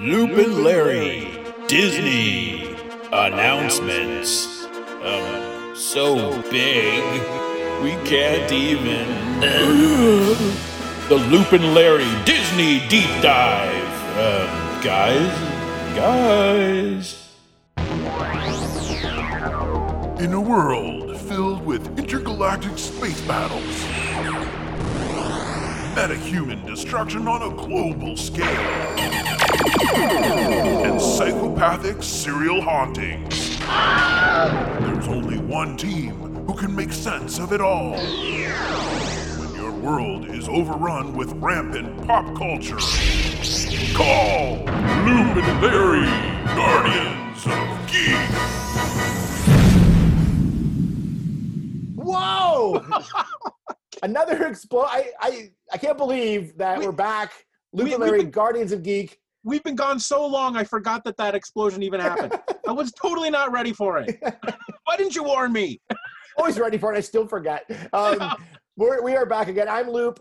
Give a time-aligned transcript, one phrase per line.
[0.00, 1.28] Loop and Larry,
[1.66, 2.76] Disney
[3.10, 4.64] announcements.
[5.02, 7.02] Um, so big,
[7.82, 9.08] we can't even.
[11.08, 13.74] the Loop and Larry Disney deep dive.
[14.16, 17.24] Um, guys, guys.
[20.20, 23.64] In a world filled with intergalactic space battles,
[25.98, 28.46] metahuman destruction on a global scale,
[29.74, 36.14] and psychopathic serial hauntings, there's only one team
[36.46, 37.92] who can make sense of it all.
[37.92, 42.78] When your world is overrun with rampant pop culture,
[43.94, 44.56] call
[45.04, 46.06] Loop and Larry,
[46.54, 48.28] Guardians of Geek.
[51.96, 52.84] Whoa!
[54.02, 54.86] Another explode.
[54.88, 57.32] I, I I can't believe that We- we, are back.
[57.72, 59.18] Luke we- and Larry, been- Guardians of Geek.
[59.44, 62.38] We've been gone so long, I forgot that that explosion even happened.
[62.66, 64.18] I was totally not ready for it.
[64.84, 65.80] Why didn't you warn me?
[66.36, 66.96] Always ready for it.
[66.96, 67.64] I still forget.
[67.92, 68.34] Um,
[68.76, 69.68] we're, we are back again.
[69.68, 70.18] I'm Loop.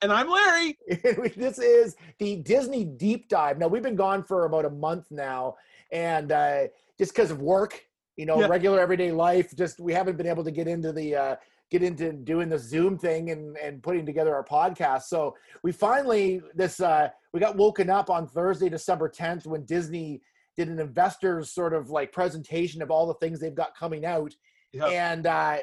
[0.00, 0.78] And I'm Larry.
[1.36, 3.58] this is the Disney deep dive.
[3.58, 5.56] Now we've been gone for about a month now,
[5.90, 7.82] and uh, just because of work,
[8.16, 8.46] you know, Yeah.
[8.46, 11.36] regular everyday life, just we haven't been able to get into the uh,
[11.72, 15.04] get into doing the Zoom thing and and putting together our podcast.
[15.04, 15.34] So
[15.64, 20.20] we finally this uh, we got woken up on Thursday, December 10th, when Disney
[20.56, 24.32] did an investors sort of like presentation of all the things they've got coming out,
[24.72, 24.86] Yeah.
[24.88, 25.58] and uh,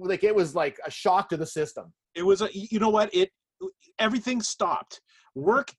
[0.00, 1.92] like it was like a shock to the system.
[2.16, 3.14] It was a, you know what?
[3.14, 3.30] It
[4.00, 5.00] everything stopped.
[5.36, 5.72] Work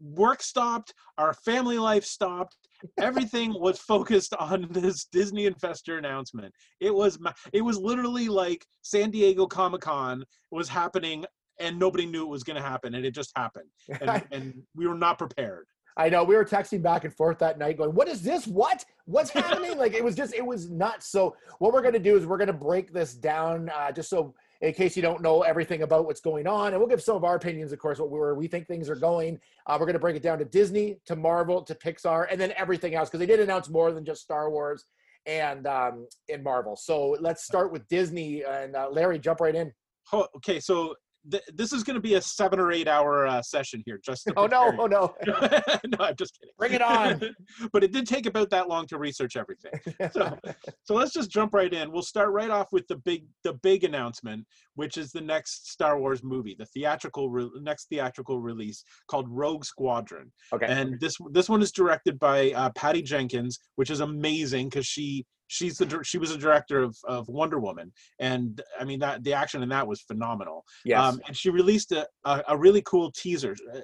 [0.00, 0.94] work stopped.
[1.18, 2.56] Our family life stopped.
[2.98, 6.52] Everything was focused on this Disney investor announcement.
[6.80, 7.18] It was
[7.52, 11.24] it was literally like San Diego Comic Con was happening
[11.58, 13.68] and nobody knew it was going to happen and it just happened
[14.00, 15.66] and, and we were not prepared.
[15.98, 18.46] I know we were texting back and forth that night, going, "What is this?
[18.46, 18.84] What?
[19.06, 21.10] What's happening?" like it was just, it was nuts.
[21.10, 24.72] So what we're gonna do is we're gonna break this down, uh, just so in
[24.72, 27.36] case you don't know everything about what's going on, and we'll give some of our
[27.36, 29.38] opinions, of course, what where we think things are going.
[29.66, 32.94] Uh, we're gonna break it down to Disney, to Marvel, to Pixar, and then everything
[32.94, 34.84] else because they did announce more than just Star Wars
[35.26, 36.76] and um, and Marvel.
[36.76, 39.72] So let's start with Disney and uh, Larry, jump right in.
[40.12, 40.94] Oh, okay, so
[41.30, 43.98] th- this is going to be a seven or eight hour uh, session here.
[44.04, 44.68] Just Oh no!
[44.70, 45.14] prepare Oh no!
[45.98, 46.52] no, I'm just kidding.
[46.58, 47.20] Bring it on.
[47.72, 49.72] but it did take about that long to research everything.
[50.12, 50.38] So,
[50.84, 51.92] so let's just jump right in.
[51.92, 55.98] We'll start right off with the big the big announcement, which is the next Star
[55.98, 60.32] Wars movie, the theatrical re- next theatrical release called Rogue Squadron.
[60.52, 60.66] okay.
[60.66, 65.24] And this this one is directed by uh, Patty Jenkins, which is amazing because she
[65.48, 69.32] she's the she was a director of, of Wonder Woman, and I mean that the
[69.32, 70.64] action in that was phenomenal.
[70.84, 71.00] yes.
[71.00, 73.80] Um, and she released a, a, a really cool teaser, uh,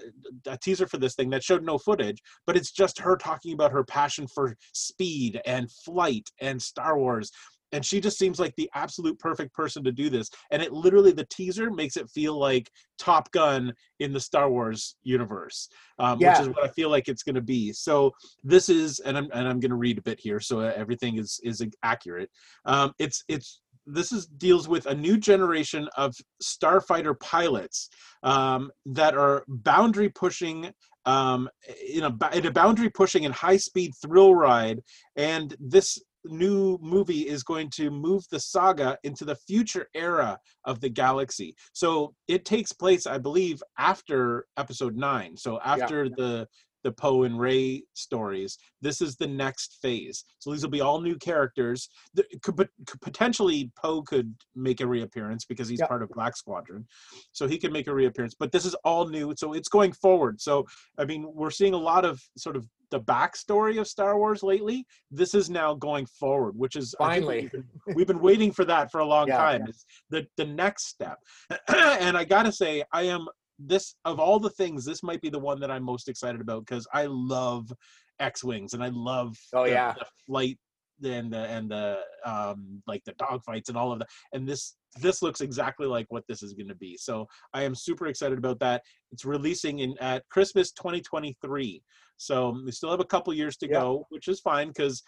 [0.47, 3.73] a teaser for this thing that showed no footage, but it's just her talking about
[3.73, 7.31] her passion for speed and flight and Star Wars.
[7.73, 10.29] And she just seems like the absolute perfect person to do this.
[10.51, 14.97] And it literally, the teaser makes it feel like Top Gun in the Star Wars
[15.03, 15.69] universe,
[15.99, 16.31] um, Yeah.
[16.31, 17.73] which is what I feel like it's going to be.
[17.73, 18.13] So
[18.45, 21.41] this is, and I'm and I'm going to read a bit here, so everything is
[21.43, 22.31] is accurate.
[22.65, 27.89] Um, it's it's this is deals with a new generation of starfighter pilots
[28.23, 30.73] um, that are boundary pushing
[31.05, 31.49] um,
[31.93, 34.81] in a in a boundary pushing and high speed thrill ride
[35.17, 40.81] and this new movie is going to move the saga into the future era of
[40.81, 41.55] the galaxy.
[41.73, 46.47] So it takes place i believe after episode 9 so after the
[46.85, 48.59] the Poe and Ray stories.
[48.81, 50.25] This is the next phase.
[50.39, 51.89] So these will be all new characters.
[52.15, 55.89] The, could, could potentially Poe could make a reappearance because he's Yep.
[55.89, 56.87] part of Black Squadron,
[57.33, 58.35] so he can make a reappearance.
[58.39, 60.41] But this is all new, so it's going forward.
[60.41, 60.67] So
[60.99, 64.87] I mean, we're seeing a lot of sort of the backstory of Star Wars lately.
[65.11, 67.41] This is now going forward, which is Finally.
[67.43, 67.65] we've been,
[67.95, 69.39] we've been waiting for that for a long Yeah.
[69.39, 69.67] time.
[69.69, 71.19] It's the the next step,
[71.69, 73.27] and I gotta say, I am
[73.67, 76.65] this of all the things this might be the one that i'm most excited about
[76.65, 77.71] because i love
[78.21, 79.95] x-wings and i love Oh, the, yeah.
[79.99, 80.59] the flight
[81.05, 85.23] and the and the um like the dogfights and all of that and this this
[85.23, 88.59] looks exactly like what this is going to be so i am super excited about
[88.61, 91.83] that it's releasing in at christmas 2023
[92.19, 93.81] so we still have a couple years to Yeah.
[93.81, 95.03] go which is fine because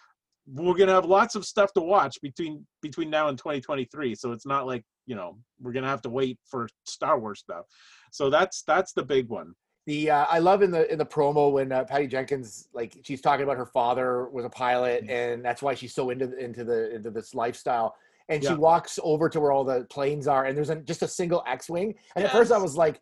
[0.47, 4.47] we're gonna have lots of stuff to watch between between now and 2023 so it's
[4.47, 7.67] not like you know we're gonna have to wait for star wars stuff.
[8.11, 9.55] So that's that's the big one.
[9.87, 13.21] The uh, I love in the in the promo when uh, Patty Jenkins like she's
[13.21, 16.95] talking about her father was a pilot and that's why she's so into into the
[16.95, 17.95] into this lifestyle.
[18.31, 21.09] And she walks over to where all the planes are and there's a, just a
[21.09, 21.95] single X-wing.
[22.17, 22.99] And at first I was like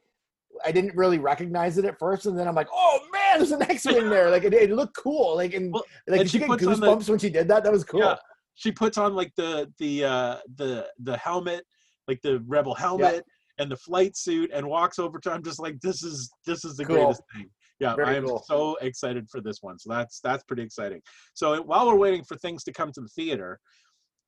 [0.64, 3.62] I didn't really recognize it at first, and then I'm like, oh man, there's an
[3.62, 4.31] X-wing there.
[4.31, 5.37] Like it, it looked cool.
[5.37, 7.64] Like and Well, like and you she get on the- goosebumps when she did that?
[7.64, 8.00] That was cool.
[8.00, 8.16] Yeah.
[8.54, 11.64] She puts on like the the uh the the helmet,
[12.08, 13.25] like the rebel helmet
[13.58, 16.76] and the flight suit and walks over to I'm just like this is this is
[16.76, 16.96] the Cool.
[16.96, 17.48] greatest thing.
[17.81, 18.44] Yeah, Very I am cool.
[18.46, 19.78] so excited for this one.
[19.78, 21.00] So that's that's pretty exciting.
[21.34, 23.58] So while we're waiting for things to come to the theater,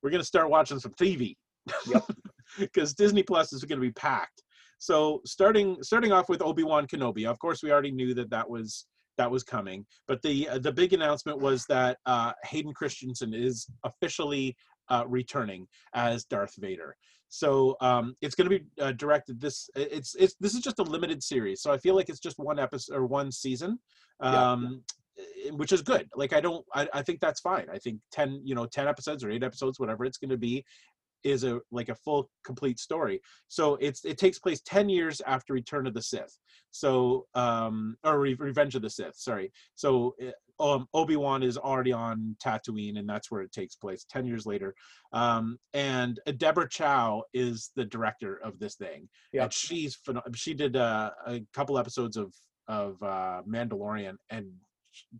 [0.01, 1.35] we're gonna start watching some TV.
[1.87, 2.03] Yep.
[2.59, 4.43] Because Disney Plus is gonna be packed.
[4.85, 7.25] So starting starting off with Obi Wan Kenobi.
[7.25, 8.85] Of course, we already knew that that was
[9.17, 13.67] that was coming, but the uh, the big announcement was that uh, Hayden Christensen is
[13.83, 14.55] officially
[14.89, 15.65] uh, returning
[15.95, 16.95] as Darth Vader.
[17.29, 19.41] So um, it's going to be uh, directed.
[19.41, 21.63] This it's it's this is just a limited series.
[21.63, 23.79] So I feel like it's just one episode or one season,
[24.19, 24.83] um,
[25.17, 26.07] eh, which is good.
[26.15, 27.65] Like I don't, I, I think that's fine.
[27.73, 30.63] I think ten, you know, ten episodes or eight episodes, whatever it's going to be,
[31.25, 33.19] is a like a full complete story.
[33.49, 36.37] So it's it takes place ten years after Return of the Sith.
[36.71, 39.17] So um, or Re- Revenge of the Sith.
[39.17, 39.51] Sorry.
[39.75, 40.15] So.
[40.21, 44.05] eh, Um, Obi Wan is already on Tatooine, and that's where it takes place.
[44.13, 44.71] Ten years later,
[45.11, 49.09] um, and Deborah Chow is the director of this thing.
[49.33, 49.43] Yep.
[49.43, 49.93] And she's
[50.43, 52.29] she did uh, a couple episodes of
[52.69, 54.45] of uh, Mandalorian, and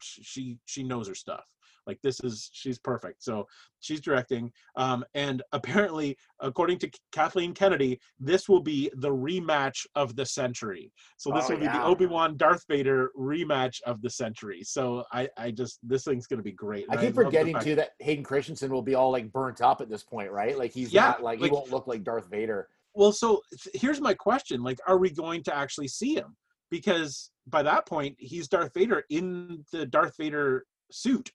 [0.01, 1.45] she she knows her stuff.
[1.87, 3.23] Like this is she's perfect.
[3.23, 3.45] So
[3.79, 10.15] she's directing, um, and apparently, according to Kathleen Kennedy, this will be the rematch of
[10.15, 10.91] the century.
[11.17, 11.83] So this Oh, will be the.
[11.83, 14.61] Obi Wan Darth Vader rematch of the century.
[14.63, 16.85] So I I just this thing's gonna be great.
[16.89, 19.89] I keep the forgetting too that Hayden Christensen will be all like burnt up at
[19.89, 20.57] this point, right?
[20.57, 22.67] Like he's Yeah, not like, like- he won't look like Darth Vader.
[22.93, 23.41] Well, so
[23.73, 26.35] here's my question: like, are we going to actually see him?
[26.71, 31.29] Because by that point, he's Darth Vader in the Darth Vader suit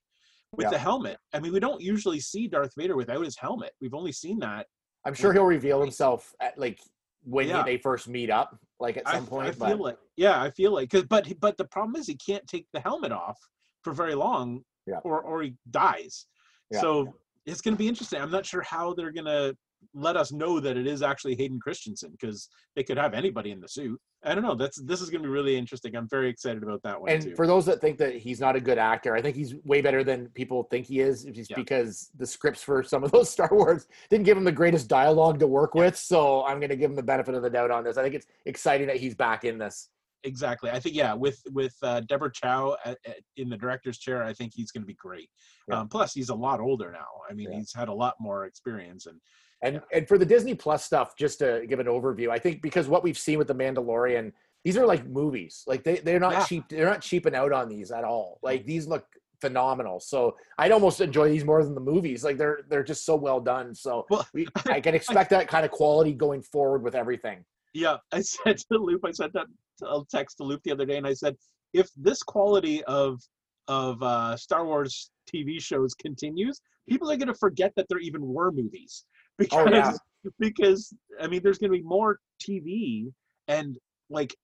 [0.56, 0.70] with Yeah.
[0.70, 1.18] the helmet.
[1.32, 3.72] I mean, we don't usually see Darth Vader without his helmet.
[3.80, 4.66] We've only seen that.
[5.04, 6.80] I'm sure he'll reveal himself at like
[7.22, 7.62] when Yeah.
[7.62, 9.54] they first meet up, like at I, some I point.
[9.54, 12.46] feel but like, yeah, I feel like, cause, but but the problem is he can't
[12.46, 13.38] take the helmet off
[13.82, 14.98] for very long, Yeah.
[15.04, 16.26] or or he dies.
[16.72, 17.14] So
[17.46, 18.20] it's going to be interesting.
[18.20, 19.56] I'm not sure how they're going to
[19.94, 23.60] let us know that it is actually Hayden Christensen because they could have anybody in
[23.60, 24.00] the suit.
[24.22, 24.54] I don't know.
[24.54, 25.96] That's this is going to be really interesting.
[25.96, 27.34] I'm very excited about that one and too.
[27.34, 30.04] for those that think that he's not a good actor, I think he's way better
[30.04, 31.56] than people think he is, just Yeah.
[31.56, 35.38] because the scripts for some of those Star Wars didn't give him the greatest dialogue
[35.40, 35.96] to work with.
[35.96, 37.96] So I'm going to give him the benefit of the doubt on this.
[37.96, 39.88] I think it's exciting that he's back in this.
[40.22, 40.70] exactly.
[40.70, 44.34] I think yeah, with with uh, Deborah Chow at, at, in the director's chair, I
[44.34, 45.30] think he's going to be great.
[45.66, 45.80] Yeah.
[45.80, 47.06] Um, plus, he's a lot older now.
[47.28, 47.58] I mean, Yeah.
[47.58, 49.18] he's had a lot more experience and
[49.62, 52.88] And and for the Disney Plus stuff, just to give an overview, I think because
[52.88, 54.32] what we've seen with the Mandalorian,
[54.64, 55.64] these are like movies.
[55.66, 56.44] Like they they're not Yeah.
[56.46, 56.68] cheap.
[56.68, 58.38] They're not cheaping out on these at all.
[58.42, 59.04] Like these look
[59.40, 60.00] phenomenal.
[60.00, 62.24] So I'd almost enjoy these more than the movies.
[62.24, 63.74] Like they're they're just so well done.
[63.74, 67.44] So Well, we, I can expect that kind of quality going forward with everything.
[67.74, 69.46] Yeah, I said to Loop, I sent that
[69.82, 71.36] a text to Loop the other day, and I said,
[71.72, 73.20] if this quality of
[73.68, 78.26] of uh, Star Wars TV shows continues, people are going to forget that there even
[78.26, 79.04] were movies
[79.40, 79.92] because Oh, yeah.
[80.38, 83.12] because I mean, there's going to be more TV
[83.48, 83.76] and
[84.10, 84.34] like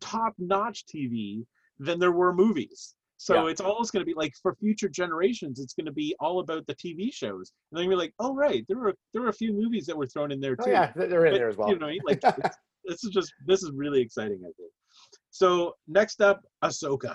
[0.00, 1.44] top notch TV
[1.78, 2.94] than there were movies.
[3.16, 3.50] So Yeah.
[3.50, 6.66] it's almost going to be like for future generations, it's going to be all about
[6.66, 7.52] the TV shows.
[7.70, 10.06] And then you're like, oh right, there were there were a few movies that were
[10.06, 11.70] thrown in there oh, too Oh yeah, they're in but, there as well.
[11.70, 14.40] You know, like this is just this is really exciting.
[14.42, 14.72] I think.
[15.30, 17.14] So next up, Ahsoka.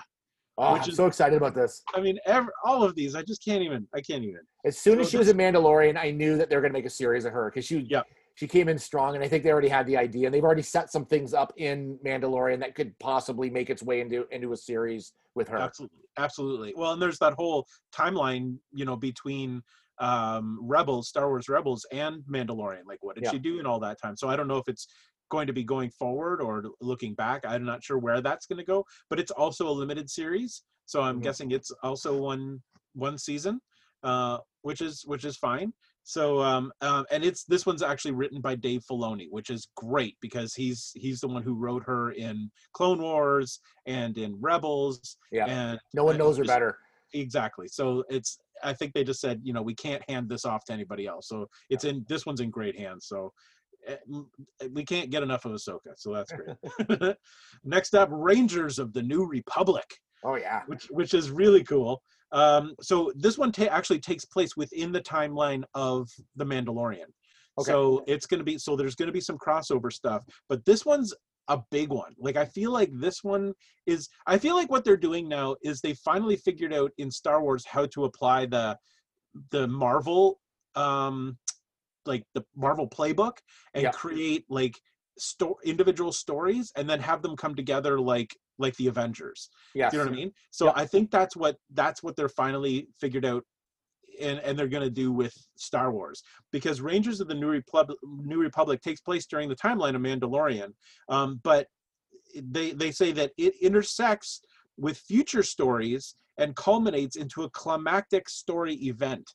[0.60, 1.82] Oh, which I'm is- so excited about this.
[1.94, 3.86] I mean, every, all of these, I just can't even.
[3.94, 4.40] I can't even.
[4.64, 6.86] As soon as she was a Mandalorian, I knew that they were going to make
[6.86, 8.02] a series of her because she Yeah.
[8.34, 10.62] she came in strong, and I think they already had the idea, and they've already
[10.62, 14.56] set some things up in Mandalorian that could possibly make its way into into a
[14.56, 15.58] series with her.
[15.58, 16.74] Absolutely, absolutely.
[16.76, 19.62] Well, and there's that whole timeline, you know, between
[19.98, 22.84] um Rebels, Star Wars Rebels, and Mandalorian.
[22.86, 23.32] Like, what did Yeah.
[23.32, 24.16] she do in all that time?
[24.16, 24.86] So I don't know if it's
[25.30, 27.44] going to be going forward or looking back.
[27.46, 28.84] I'm not sure where that's going to go.
[29.08, 31.22] But it's also a limited series, so I'm Mhm.
[31.22, 32.62] guessing it's also one
[32.94, 33.60] one season,
[34.02, 35.72] uh, which is which is fine.
[36.02, 40.16] So um, um, and it's this one's actually written by Dave Filoni, which is great
[40.20, 45.16] because he's he's the one who wrote her in Clone Wars and in Rebels.
[45.30, 45.46] Yeah.
[45.46, 46.76] And No one knows her just- better.
[47.12, 47.66] Exactly.
[47.68, 50.72] So it's I think they just said, you know, we can't hand this off to
[50.72, 51.28] anybody else.
[51.28, 53.06] So it's in this one's in great hands.
[53.06, 53.32] So
[54.72, 55.94] we can't get enough of Ahsoka.
[55.96, 57.16] So that's great.
[57.64, 59.84] Next up, Rangers of the New Republic
[60.24, 60.62] Oh yeah.
[60.66, 62.02] which which is really cool.
[62.32, 67.06] Um, so this one ta- actually takes place within the timeline of the Mandalorian.
[67.58, 67.72] Okay.
[67.72, 70.84] So it's going to be so there's going to be some crossover stuff, but this
[70.84, 71.14] one's
[71.48, 72.14] a big one.
[72.18, 73.52] Like I feel like this one
[73.86, 77.42] is I feel like what they're doing now is they finally figured out in Star
[77.42, 78.76] Wars how to apply the
[79.50, 80.38] the Marvel
[80.76, 81.36] um
[82.06, 83.38] like the Marvel playbook
[83.74, 83.90] and Yeah.
[83.92, 84.80] create like
[85.18, 89.48] sto- individual stories and then have them come together like like the Avengers.
[89.74, 90.32] Do you know what I mean?
[90.50, 90.72] So Yeah.
[90.76, 93.44] I think that's what that's what they're finally figured out
[94.20, 97.98] and, and they're going to do with Star Wars because Rangers of the New Republic
[98.02, 100.72] New Republic takes place during the timeline of Mandalorian.
[101.08, 101.68] Um, but
[102.34, 104.40] they they say that it intersects
[104.76, 109.28] with future stories and culminates into a climactic story event.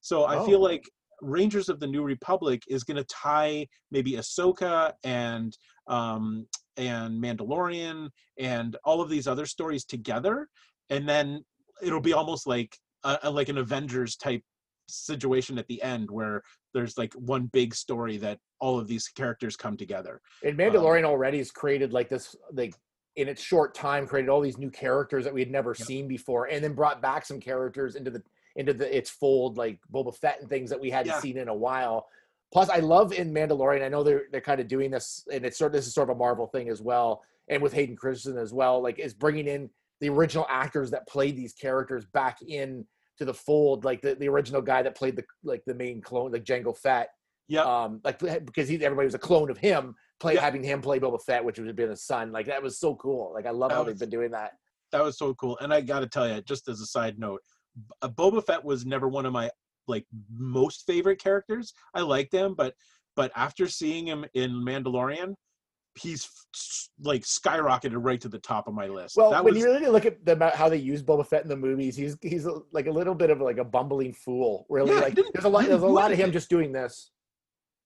[0.00, 0.68] So I feel Oh.
[0.70, 0.84] like
[1.22, 6.46] Rangers of the New Republic is going to tie maybe Ahsoka and um,
[6.76, 8.08] and Mandalorian
[8.38, 10.48] and all of these other stories together,
[10.88, 11.44] and then
[11.82, 14.42] it'll be almost like a, a- like an Avengers type
[14.88, 16.42] situation at the end where
[16.74, 20.20] there's like one big story that all of these characters come together.
[20.44, 22.74] And um, Mandalorian already has created like this, like
[23.16, 25.86] in its short time, created all these new characters that we had never Yep.
[25.86, 28.22] seen before, and then brought back some characters into the
[28.56, 31.20] into the its fold, like Boba Fett and things that we hadn't Yeah.
[31.20, 32.06] seen in a while.
[32.52, 33.82] Plus, I love in Mandalorian.
[33.84, 36.10] I know they're they're kind of doing this, and it's sort of this is sort
[36.10, 38.82] of a Marvel thing as well, and with Hayden Christensen as well.
[38.82, 42.86] Like, is bringing in the original actors that played these characters back in
[43.18, 46.32] to the fold, like the, the original guy that played the like the main clone,
[46.32, 47.10] like Jango Fett
[47.48, 50.40] Yeah, um like because he everybody was a clone of him play Yeah.
[50.40, 52.94] having him play Boba Fett which would have been his son like that was so
[52.96, 54.52] cool like I love That how was- they've been doing that
[54.92, 55.56] that was so cool.
[55.60, 57.42] And I got to tell you, just as a side note,
[58.02, 59.50] Boba Fett was never one of my
[59.88, 61.72] like most favorite characters.
[61.94, 62.74] I liked him, but
[63.16, 65.34] but after seeing him in Mandalorian,
[65.98, 66.28] he's
[67.02, 69.16] like skyrocketed right to the top of my list.
[69.16, 71.48] well that when was you really look at the, how they use Boba Fett in
[71.48, 74.94] the movies he's he's a, like a little bit of like a bumbling fool really
[74.94, 77.10] Yeah, like there's a lot there's a lot of him just doing this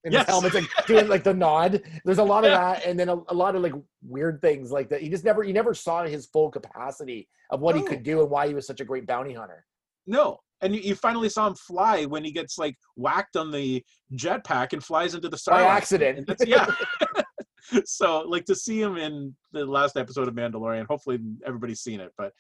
[0.05, 0.27] in Yes.
[0.27, 2.75] his helmet like doing like the nod there's a lot of Yeah.
[2.75, 3.73] that and then a, a lot of like
[4.07, 7.75] weird things like that He just never you never saw his full capacity of what
[7.75, 9.65] he could do and why he was such a great bounty hunter
[10.07, 10.39] no.
[10.63, 13.85] And you, you finally saw him fly when he gets like whacked on the
[14.15, 16.67] jetpack and flies into the star by accident yeah.
[17.85, 22.13] so like to see him in the last episode of Mandalorian, hopefully everybody's seen it,
[22.17, 22.33] but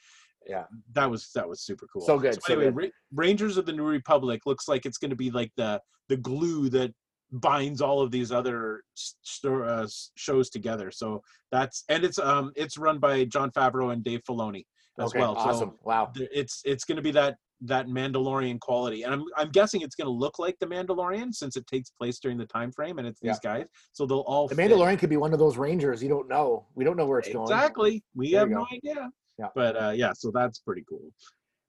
[0.47, 0.64] Yeah.
[0.94, 2.02] that was that was super cool.
[2.02, 2.76] So good, so anyway, good.
[2.76, 2.88] Ra-
[3.25, 6.68] Rangers of the New Republic looks like it's going to be like the the glue
[6.71, 6.92] that
[7.33, 10.90] binds all of these other s- sto- uh, shows together.
[10.90, 14.64] So that's and it's um it's run by Jon Favreau and Dave Filoni
[15.00, 15.35] as okay well.
[15.37, 19.50] awesome So wow it's it's going to be that that Mandalorian quality, and I'm I'm
[19.50, 22.70] guessing it's going to look like the Mandalorian since it takes place during the time
[22.73, 23.64] frame and it's these guys.
[23.92, 24.70] So they'll all The fit.
[24.70, 26.02] Mandalorian could be one of those Rangers.
[26.02, 26.66] You don't know.
[26.75, 27.44] We don't know where it's going.
[27.44, 28.02] Exactly.
[28.14, 29.11] We There have no idea.
[29.38, 29.49] Yeah.
[29.54, 31.11] But uh, yeah, so that's pretty cool.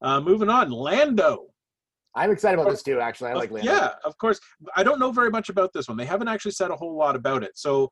[0.02, 1.46] Uh, moving on, Lando.
[2.16, 3.00] I'm excited about this too.
[3.00, 3.72] Actually, I like Lando.
[3.72, 4.40] Yeah, of course.
[4.76, 5.98] I don't know very much about this one.
[5.98, 7.52] They haven't actually said a whole lot about it.
[7.56, 7.90] So,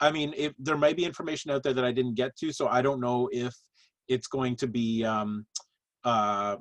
[0.00, 2.68] I mean, if there might be information out there that I didn't get to, so
[2.68, 3.54] I don't know if
[4.08, 5.04] it's going to be.
[5.04, 5.46] Um,
[6.04, 6.56] uh,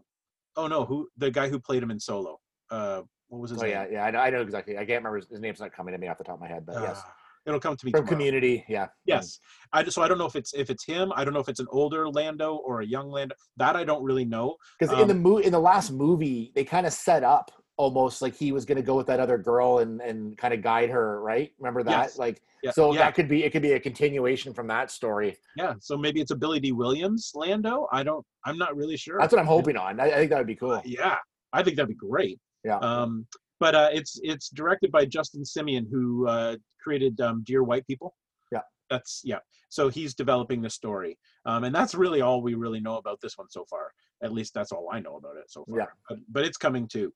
[0.58, 2.40] oh no, who the guy who played him in Solo?
[2.70, 3.72] Uh, what was his Oh name?
[3.72, 4.04] yeah, yeah.
[4.06, 4.76] I know, I know exactly.
[4.76, 6.48] I can't remember his, his name's not coming to me off the top of my
[6.48, 7.10] head, but yes, Uh,
[7.48, 8.18] it'll come to me from tomorrow.
[8.18, 8.66] Community.
[8.68, 8.88] Yeah.
[9.06, 9.40] Yes,
[9.74, 11.12] I just so I don't know if it's if it's him.
[11.16, 13.36] I don't know if it's an older Lando or a young Lando.
[13.58, 14.56] That I don't really know.
[14.80, 18.22] Because in the Um, mo- in the last movie, they kind of set up almost
[18.22, 20.90] like he was going to go with that other girl and and kind of guide
[20.90, 21.22] her.
[21.22, 21.52] Right?
[21.60, 22.04] Remember that?
[22.04, 22.18] Yes.
[22.18, 23.00] Like, Yeah, so yeah.
[23.00, 23.52] that could be it.
[23.52, 25.38] Could be a continuation from that story.
[25.58, 27.88] Yeah, so maybe it's a Billy Dee Williams Lando.
[27.92, 28.26] I don't.
[28.46, 29.18] I'm not really sure.
[29.20, 30.00] That's what I'm hoping on.
[30.00, 30.82] I, I think that would be cool.
[30.86, 31.18] Yeah,
[31.54, 32.40] I think that'd be great.
[32.64, 32.78] Yeah.
[32.78, 33.26] Um,
[33.60, 38.14] but uh, it's it's directed by Justin Simien, who uh, created um, Dear White People.
[38.52, 38.62] Yeah.
[38.90, 39.40] That's yeah.
[39.70, 43.38] So he's developing the story, um, and that's really all we really know about this
[43.38, 43.92] one so far.
[44.24, 45.80] At least that's all I know about it so far.
[45.80, 45.86] Yeah.
[46.10, 47.12] But, but it's coming too.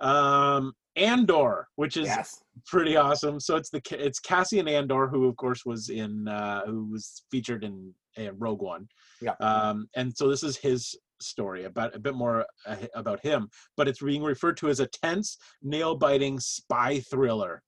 [0.00, 2.42] Um, Andor, which is Yes.
[2.66, 3.40] pretty awesome.
[3.40, 7.64] So it's the it's Cassian Andor, who of course was in uh, who was featured
[7.64, 8.86] in uh, Rogue One.
[9.20, 9.32] Yeah.
[9.40, 13.88] Um, and so this is his story about a bit more uh, about him, but
[13.88, 17.62] it's being referred to as a tense, nail-biting spy thriller.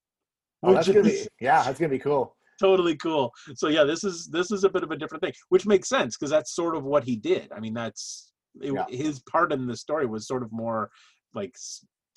[0.62, 1.62] Oh, that's gonna be yeah.
[1.64, 2.36] That's gonna be cool.
[2.60, 3.32] totally cool.
[3.56, 6.16] So yeah, this is this is a bit of a different thing, which makes sense
[6.16, 7.50] because that's sort of what he did.
[7.52, 8.86] I mean, that's it, Yeah.
[8.88, 10.90] his part in the story was sort of more
[11.34, 11.54] like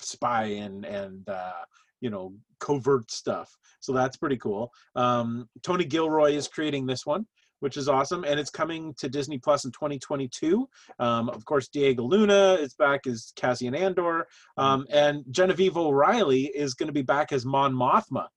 [0.02, 1.52] spy and and uh,
[2.00, 3.50] you know covert stuff.
[3.80, 4.70] So that's pretty cool.
[4.96, 7.26] Um, Tony Gilroy is creating this one.
[7.62, 10.66] Which is awesome, and it's coming to Disney Plus in 2022.
[10.98, 14.26] Um, of course, Diego Luna is back as Cassian Andor,
[14.58, 14.62] Mm-hmm.
[14.62, 18.28] um, and Genevieve O'Reilly is going to be back as Mon Mothma,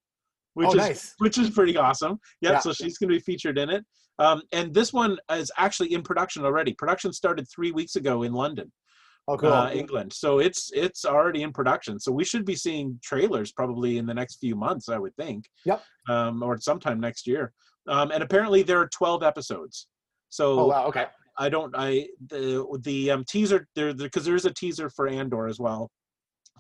[0.56, 1.14] which oh, is nice.
[1.20, 2.20] which is pretty awesome.
[2.42, 2.60] Yep, Yeah.
[2.60, 3.86] so she's going to be featured in it.
[4.20, 6.74] Um, and this one is actually in production already.
[6.74, 8.74] Production started three weeks ago in London,
[9.28, 9.54] Oh, cool.
[9.54, 10.12] uh, England.
[10.12, 12.00] So it's it's already in production.
[12.00, 15.46] So we should be seeing trailers probably in the next few months, I would think.
[15.66, 15.82] Yep.
[16.10, 17.54] Um, or sometime next year.
[17.88, 19.88] Um, and apparently there are 12 episodes.
[20.30, 20.86] So oh wow.
[20.88, 21.06] Okay.
[21.38, 25.60] I don't I the the um, teaser there because there's a teaser for Andor as
[25.60, 25.90] well.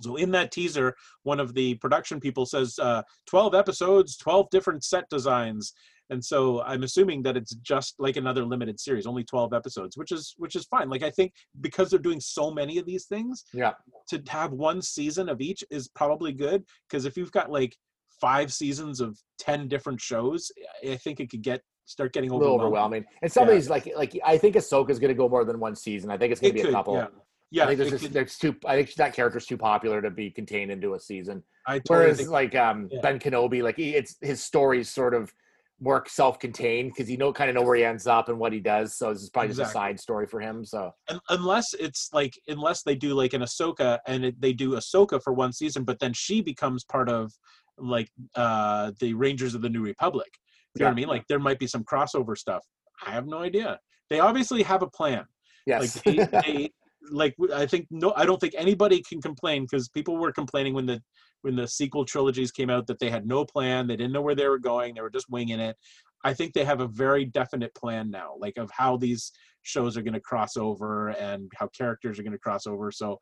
[0.01, 4.83] So in that teaser, one of the production people says uh, 12 episodes, 12 different
[4.83, 5.73] set designs.
[6.09, 10.11] And so I'm assuming that it's just like another limited series, only 12 episodes, which
[10.11, 10.89] is which is fine.
[10.89, 13.71] Like I think because they're doing so many of these things, Yeah.
[14.09, 17.75] to have one season of each is probably good because if you've got like
[18.21, 20.51] five seasons of 10 different shows,
[20.87, 22.99] I think it could get start getting A little overwhelming.
[23.01, 23.05] overwhelming.
[23.21, 25.75] And some of these, like, like I think Ahsoka's going to go more than one
[25.75, 26.09] season.
[26.11, 26.95] I think it's going It to be could, a couple.
[26.95, 27.07] yeah.
[27.51, 28.55] Yeah, I think there's just could- there's too.
[28.65, 31.43] I think that character's too popular to be contained into a season.
[31.67, 32.99] I totally Whereas think, like um yeah.
[33.01, 35.31] Ben Kenobi, like he, it's his stories sort of
[35.83, 38.59] more self-contained because you know kind of know where he ends up and what he
[38.59, 38.97] does.
[38.97, 40.63] So this is probably just a side story for him.
[40.65, 44.71] So un- unless it's like unless they do like an Ahsoka and it, they do
[44.71, 47.33] Ahsoka for one season, but then she becomes part of
[47.77, 50.31] like uh the Rangers of the New Republic.
[50.75, 51.07] You know what I mean?
[51.07, 52.65] Like there might be some crossover stuff.
[53.05, 53.79] I have no idea.
[54.09, 55.25] They obviously have a plan.
[55.67, 56.71] yes, Like they, they
[57.11, 60.85] like I think no I don't think anybody can complain because people were complaining when
[60.85, 61.01] the
[61.41, 64.35] when the sequel trilogies came out that they had no plan, they didn't know where
[64.35, 65.75] they were going, they were just winging it.
[66.23, 69.31] I think they have a very definite plan now, like of how these
[69.63, 72.91] shows are going to cross over and how characters are going to cross over.
[72.91, 73.17] So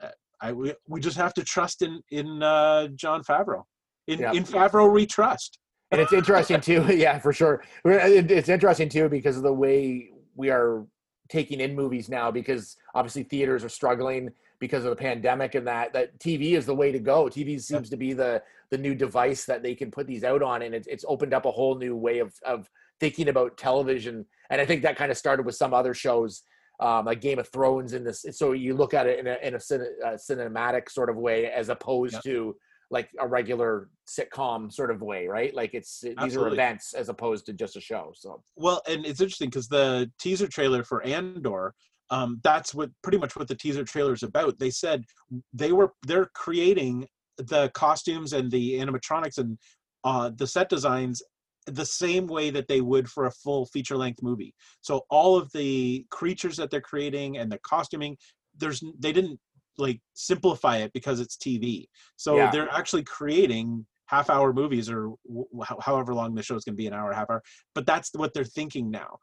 [0.00, 0.08] uh,
[0.40, 3.64] I we, we just have to trust in in uh, Jon Favreau.
[4.06, 4.32] In Yeah.
[4.32, 5.58] in Favreau we trust.
[5.90, 6.86] and it's interesting too.
[6.96, 7.64] Yeah, for sure.
[7.84, 10.86] It's interesting too because of the way we are
[11.30, 12.30] taking in movies now.
[12.30, 16.74] Because obviously theaters are struggling because of the pandemic, and that that TV is the
[16.74, 17.24] way to go.
[17.24, 20.62] TV seems to be the the new device that they can put these out on,
[20.62, 22.68] and it's it's opened up a whole new way of of
[22.98, 24.26] thinking about television.
[24.50, 26.42] And I think that kind of started with some other shows.
[26.80, 29.52] Um, like Game of Thrones in this, so you look at it in a, in
[29.52, 32.56] a, cine, a cinematic sort of way, as opposed to
[32.90, 35.54] like a regular sitcom sort of way, right?
[35.54, 38.12] Like it's these are events as opposed to just a show.
[38.14, 41.74] So Well, and it's interesting because the teaser trailer for Andor,
[42.10, 44.58] um, that's what pretty much what the teaser trailer is about.
[44.58, 45.04] They said
[45.52, 47.06] they were they're creating
[47.38, 49.56] the costumes and the animatronics and
[50.04, 51.22] uh, the set designs
[51.66, 54.54] the same way that they would for a full feature length movie.
[54.80, 58.16] So all of the creatures that they're creating and the costuming,
[58.56, 59.38] there's they didn't
[59.78, 61.86] like simplify it because it's TV.
[62.16, 62.50] So Yeah.
[62.50, 66.74] they're actually creating half hour movies or w- how- however long the show is going
[66.74, 67.42] to be an hour, half hour.
[67.74, 69.18] But that's what they're thinking now.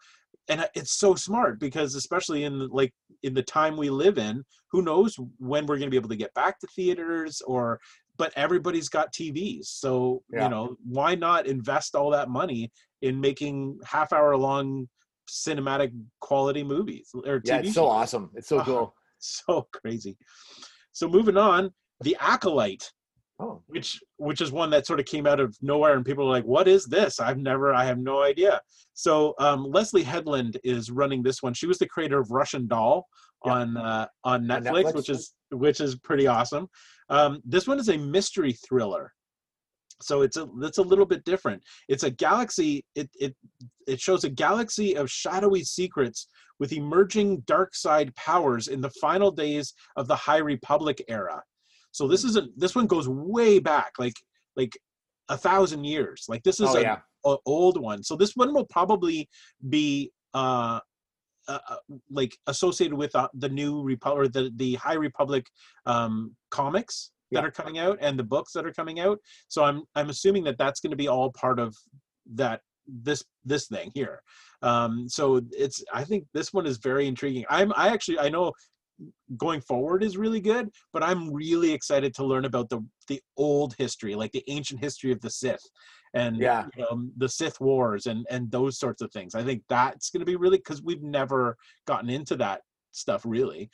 [0.50, 4.44] And uh, it's so smart because especially in like in the time we live in,
[4.72, 7.80] who knows when we're going to be able to get back to theaters or
[8.18, 9.66] but everybody's got TVs.
[9.66, 10.46] So, Yeah.
[10.46, 14.88] you know, why not invest all that money in making half hour long
[15.30, 18.32] cinematic quality movies or TV yeah, it's so awesome.
[18.36, 18.72] It's so Uh-huh.
[18.72, 18.96] cool.
[19.46, 20.18] so crazy.
[20.92, 22.92] So moving on, the acolyte,
[23.40, 26.32] Oh, which which is one that sort of came out of nowhere, and people are
[26.32, 27.20] like, "What is this?
[27.20, 28.60] I've never, I have no idea."
[28.96, 31.54] So um, Leslie Headland is running this one.
[31.54, 33.06] She was the creator of Russian Doll
[33.46, 33.54] Yep.
[33.54, 34.96] on uh, on On Netflix, Netflix.
[34.96, 36.68] which is which is pretty awesome.
[37.10, 39.14] Um, this one is a mystery thriller.
[40.02, 41.64] So it's a it's a little bit different.
[41.88, 42.86] It's a galaxy.
[42.96, 43.36] It it
[43.88, 46.28] it shows a galaxy of shadowy secrets
[46.60, 51.42] with emerging dark side powers in the final days of the High Republic era.
[51.92, 54.16] So this isn't this one goes way back, like
[54.56, 54.78] like
[55.30, 56.26] a thousand years.
[56.28, 57.00] Like this is oh a, yeah.
[57.26, 58.04] a old one.
[58.04, 59.28] So this one will probably
[59.70, 60.80] be uh,
[61.48, 61.76] uh uh,
[62.12, 65.48] like associated with uh, the new Republic or the the High Republic
[65.88, 67.48] um, comics that Yeah.
[67.48, 69.20] are coming out and the books that are coming out.
[69.48, 71.76] So I'm I'm assuming that that's going to be all part of
[72.34, 74.22] that this this thing here.
[74.62, 77.46] Um, so it's I think this one is very intriguing.
[77.50, 78.54] I'm I actually I know
[79.36, 83.76] going forward is really good, but I'm really excited to learn about the the old
[83.78, 85.62] history, like the ancient history of the Sith
[86.14, 86.66] and Yeah.
[86.78, 89.36] know, the Sith Wars and and those sorts of things.
[89.36, 92.62] I think that's going to be really because we've never gotten into that
[92.92, 93.70] stuff really.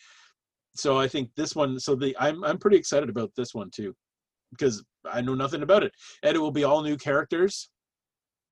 [0.76, 1.80] So I think this one.
[1.80, 3.96] So the I'm I'm pretty excited about this one too,
[4.52, 5.92] because I know nothing about it,
[6.24, 7.70] and it will be all new characters.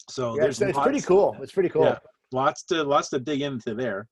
[0.09, 1.35] So yeah there's it's, it's pretty cool.
[1.41, 1.85] It's pretty cool.
[1.85, 1.99] Yeah.
[2.31, 4.07] lots to lots to dig into there.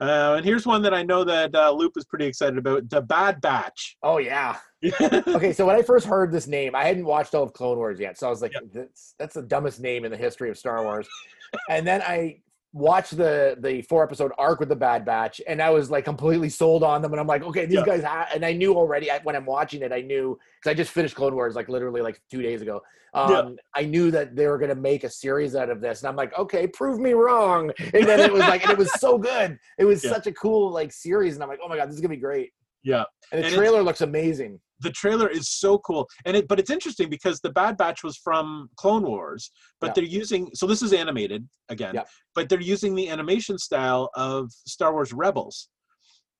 [0.00, 3.00] Uh, and here's one that I know that uh, Loop is pretty excited about: the
[3.00, 3.96] Bad Batch.
[4.02, 4.56] Oh yeah.
[4.84, 8.00] Okay, so when I first heard this name, I hadn't watched all of Clone Wars
[8.00, 10.82] yet, so I was like, "That's that's the dumbest name in the history of Star
[10.82, 11.06] Wars."
[11.70, 12.40] and then I
[12.72, 16.48] watched the the four episode arc with the Bad Batch, and I was like completely
[16.48, 17.12] sold on them.
[17.12, 17.84] And I'm like, okay, these Yeah.
[17.84, 20.74] guys, ha-, and I knew already I, when I'm watching it, I knew because I
[20.74, 22.80] just finished Clone Wars like literally like two days ago.
[23.14, 23.50] Um, Yeah.
[23.74, 26.36] I knew that they were gonna make a series out of this, and I'm like,
[26.38, 27.70] okay, prove me wrong.
[27.92, 29.58] And then it was like, and it was so good.
[29.78, 30.10] It was Yeah.
[30.10, 32.16] such a cool like series, and I'm like, oh my god, this is gonna be
[32.16, 32.52] great.
[32.82, 34.60] yeah, And the And trailer looks amazing.
[34.82, 38.16] The trailer is so cool, and it but it's interesting because the Bad Batch was
[38.16, 39.92] from Clone Wars, but Yeah.
[39.94, 42.04] they're using so this is animated again, Yeah.
[42.34, 45.68] but they're using the animation style of Star Wars Rebels.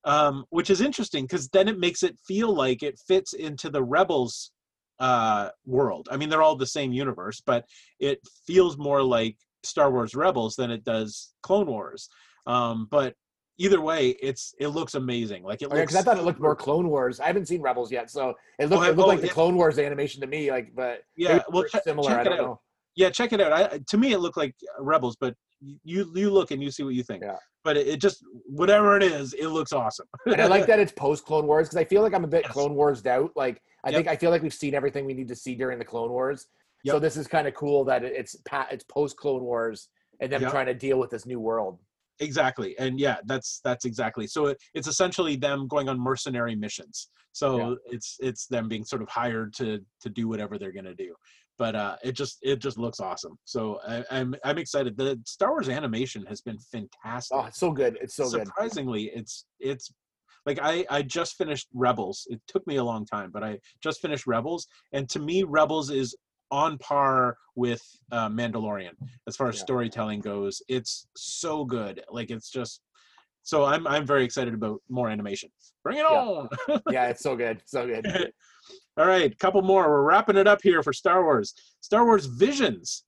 [0.05, 3.85] um, which is interesting because then it makes it feel like it fits into the
[3.85, 4.51] Rebels
[4.99, 6.09] uh, world.
[6.11, 7.65] I mean, they're all the same universe, but
[8.01, 12.09] it feels more like Star Wars Rebels than it does Clone Wars.
[12.49, 13.15] Um, but
[13.59, 15.43] either way, it's it looks amazing.
[15.45, 15.81] Like it oh, looks.
[15.93, 17.21] because I thought it looked more Clone Wars.
[17.21, 19.33] I haven't seen Rebels yet, so it looked, Oh, it looked oh, like the yeah.
[19.33, 20.51] Clone Wars animation to me.
[20.51, 22.09] Like, but Yeah, well, check- similar.
[22.11, 22.45] check I it don't out.
[22.47, 22.61] know.
[22.97, 25.35] yeah check it out I, to me it looked like rebels but
[25.85, 27.37] you you look and you see what you think Yeah.
[27.65, 30.93] but it, it just whatever it is it looks awesome And I like that it's
[31.07, 32.53] post Clone Wars because I feel like I'm a bit Yes.
[32.53, 33.31] Clone Wars out.
[33.37, 33.97] Like, I Yep.
[33.97, 36.47] think I feel like we've seen everything we need to see during the Clone Wars.
[36.85, 38.35] So this is kind of cool that it's
[38.73, 39.89] it's post Clone Wars
[40.21, 40.51] and them Yep.
[40.51, 41.79] trying to deal with this new world.
[42.21, 47.09] Exactly and yeah that's that's exactly so it, it's essentially them going on mercenary missions
[47.33, 47.75] so Yeah.
[47.87, 51.15] it's it's them being sort of hired to to do whatever they're gonna do
[51.59, 55.51] but uh it just it just looks awesome so I, i'm i'm excited the star
[55.51, 57.99] wars animation has been fantastic Oh, it's so good!
[58.01, 58.47] It's so good.
[58.47, 59.91] surprisingly it's it's
[60.47, 64.01] like i i just finished rebels it took me a long time but i just
[64.01, 66.17] finished rebels and to me rebels is
[66.53, 68.93] on par with uh, mandalorian
[69.27, 69.63] as far as Yeah.
[69.63, 70.63] storytelling goes.
[70.69, 72.05] It's so good.
[72.11, 72.81] Like it's just
[73.45, 75.51] so i'm i'm very excited about more animation.
[75.83, 76.21] Bring it Yeah.
[76.21, 76.49] on!
[76.91, 78.33] Yeah, it's so good, so good.
[78.97, 79.89] all right couple more.
[79.89, 81.55] We're wrapping it up here for star wars.
[81.81, 83.05] Star wars visions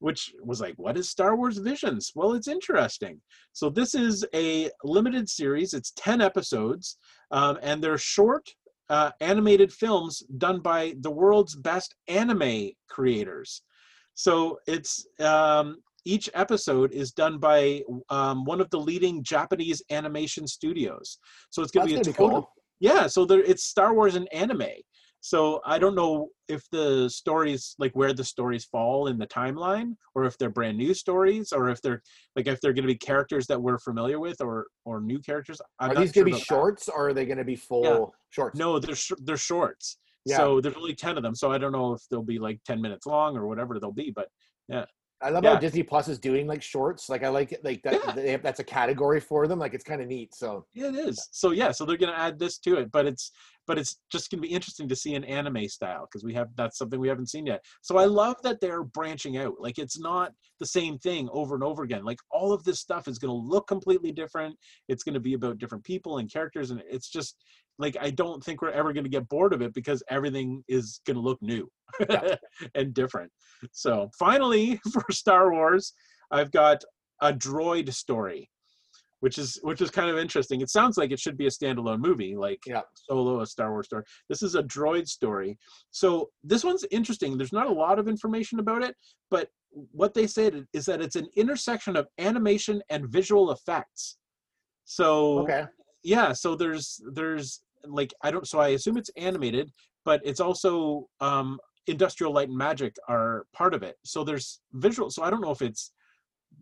[0.00, 2.12] which was like what is star wars visions?
[2.14, 3.20] Well it's interesting.
[3.52, 5.72] So this is a limited series.
[5.72, 6.98] It's 10 episodes
[7.30, 8.46] um, and they're short
[8.90, 13.62] uh, animated films done by the world's best anime creators.
[14.14, 20.46] So it's um, each episode is done by um, one of the leading japanese animation
[20.46, 21.18] studios.
[21.50, 22.52] So it's going to be a total cool.
[22.80, 24.68] yeah so there it's star wars and anime
[25.26, 29.94] so i don't know if the stories like where the stories fall in the timeline
[30.14, 32.02] or if they're brand new stories or if they're
[32.36, 35.62] like if they're going to be characters that we're familiar with or or new characters
[35.80, 36.44] I'm Are these sure gonna be about that.
[36.54, 38.58] shorts or are they gonna be full shorts?
[38.58, 40.36] no they're sh- they're shorts Yeah.
[40.36, 42.82] so there's only 10 of them so i don't know if they'll be like 10
[42.82, 44.28] minutes long or whatever they'll be but
[45.24, 45.54] I love Yeah.
[45.54, 47.08] how Disney Plus is doing like shorts.
[47.08, 47.64] Like I like it.
[47.64, 47.94] Like that.
[47.94, 48.12] Yeah.
[48.12, 49.58] They have, that's a category for them.
[49.58, 50.34] Like it's kind of neat.
[50.34, 51.28] So Yeah, it is.
[51.32, 53.32] So yeah, so they're gonna add this to it, but it's
[53.66, 56.76] but it's just gonna be interesting to see an anime style because we have that's
[56.76, 57.64] something we haven't seen yet.
[57.80, 59.54] So I love that they're branching out.
[59.58, 62.04] Like it's not the same thing over and over again.
[62.04, 64.56] Like all of this stuff is gonna look completely different.
[64.88, 67.36] It's gonna be about different people and characters, and it's just
[67.78, 71.20] like I don't think we're ever gonna get bored of it because everything is gonna
[71.20, 71.68] look new
[72.08, 72.36] Yeah.
[72.74, 73.30] and different.
[73.72, 75.92] So finally, for Star Wars,
[76.30, 76.82] I've got
[77.20, 78.50] a droid story
[79.24, 80.60] which is which is kind of interesting.
[80.60, 82.82] It sounds like it should be a standalone movie, like Yeah.
[83.08, 84.04] Solo, a Star Wars story.
[84.28, 85.56] This is a droid story.
[85.92, 87.38] So this one's interesting.
[87.38, 88.94] There's not a lot of information about it,
[89.30, 94.18] but what they said is that it's an intersection of animation and visual effects.
[94.84, 95.64] So okay.
[96.02, 99.70] yeah, so there's there's like I don't so I assume it's animated,
[100.04, 103.96] but it's also um industrial light and magic are part of it.
[104.04, 105.92] So there's visual so I don't know if it's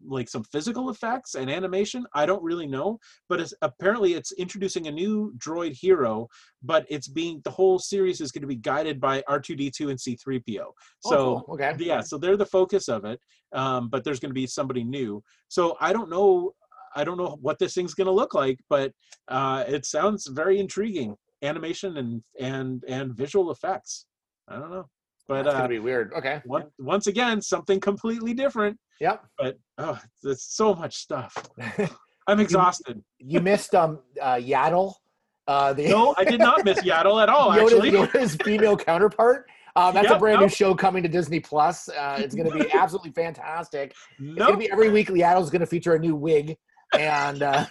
[0.08, 4.86] like some physical effects and animation i don't really know but it's apparently it's introducing
[4.86, 6.26] a new droid hero
[6.62, 10.64] but it's being the whole series is going to be guided by r2d2 and c3po
[11.00, 11.54] so Oh, cool.
[11.54, 11.74] okay.
[11.78, 13.20] yeah so they're the focus of it
[13.52, 16.52] um, but there's going to be somebody new so i don't know
[16.96, 18.92] i don't know what this thing's going to look like but
[19.28, 24.06] uh, it sounds very intriguing animation and and and visual effects
[24.48, 24.84] i don't know
[25.28, 26.12] but uh, gonna be weird.
[26.14, 26.40] Okay.
[26.44, 29.24] one, once again something completely different Yep.
[29.38, 31.34] but oh there's so much stuff
[32.28, 34.94] i'm exhausted you missed um uh Yaddle.
[35.48, 39.46] Uh the no i did not miss yaddle at all Yoda's, actually Yoda's female counterpart.
[39.74, 41.88] Um, that's a Yep, brand new show coming to Disney Plus.
[41.88, 43.94] Uh, it's going to be absolutely fantastic.
[44.20, 45.08] It's going to be every week.
[45.08, 46.56] Yaddle's going to feature a new wig,
[46.98, 47.66] and uh,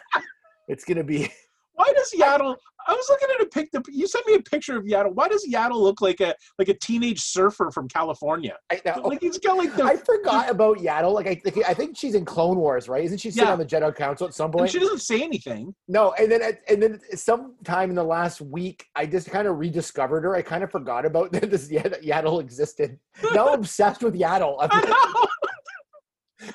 [0.68, 1.32] it's going to be.
[1.74, 2.56] why does yaddle
[2.88, 3.82] i was looking at a picture.
[3.88, 6.74] you sent me a picture of yaddle why does yaddle look like a like a
[6.76, 11.14] teenage surfer from california I, now, like he's got like the I forgot about Yaddle.
[11.14, 13.04] Like I, think I think she's in Clone Wars, right?
[13.04, 13.54] Isn't she sitting Yeah.
[13.54, 14.64] on the Jedi Council at some point?
[14.64, 18.86] and she doesn't say anything No, and then and then sometime in the last week,
[18.96, 20.36] I just kind of rediscovered her.
[20.36, 23.00] I kind of forgot about that this Yaddle existed.
[23.34, 24.58] Now I'm obsessed with Yaddle.
[24.62, 25.28] I know.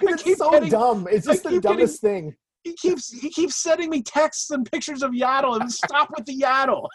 [0.02, 1.08] It's so dumb.
[1.10, 2.36] It's just the keep getting- dumbest thing.
[2.66, 6.36] He keeps he keeps sending me texts and pictures of yaddle and stop with the
[6.36, 6.88] yaddle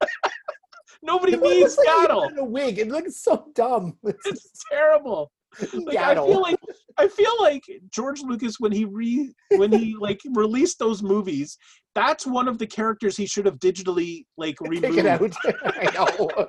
[1.02, 2.78] nobody needs like yaddle in a wig.
[2.78, 3.96] It looks so dumb.
[4.04, 5.30] It's terrible
[5.72, 6.58] like I feel like
[6.98, 11.56] I feel like George Lucas when he re when he like released those movies,
[11.94, 14.98] that's one of the characters he should have digitally like Take removed.
[14.98, 15.32] it out.
[15.64, 16.48] I know.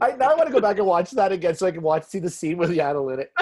[0.00, 2.04] I now I want to go back and watch that again so I can watch
[2.04, 3.32] see the scene with Yaddle in it.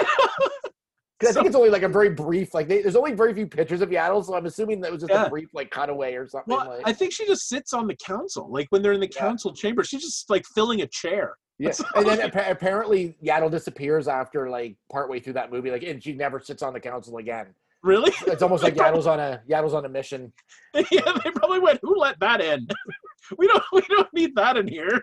[1.21, 3.33] Because I think So- it's only like a very brief, like they, there's only very
[3.33, 5.25] few pictures of Yaddle, so I'm assuming that was just Yeah.
[5.25, 6.55] a brief like cutaway or something.
[6.55, 8.51] Well, like, I think she just sits on the council.
[8.51, 9.19] Like when they're in the Yeah.
[9.21, 11.35] council chamber, she's just like filling a chair.
[11.59, 11.71] yeah.
[11.95, 16.13] And then appa- apparently Yaddle disappears after like partway through that movie, like and she
[16.13, 17.53] never sits on the council again.
[17.83, 18.11] Really?
[18.27, 20.33] It's almost like Yaddle's on a Yaddle's on a mission.
[20.73, 20.83] yeah,
[21.23, 22.67] they probably went, "Who let that in?
[23.37, 23.63] we don't.
[23.73, 25.01] We don't need that in here."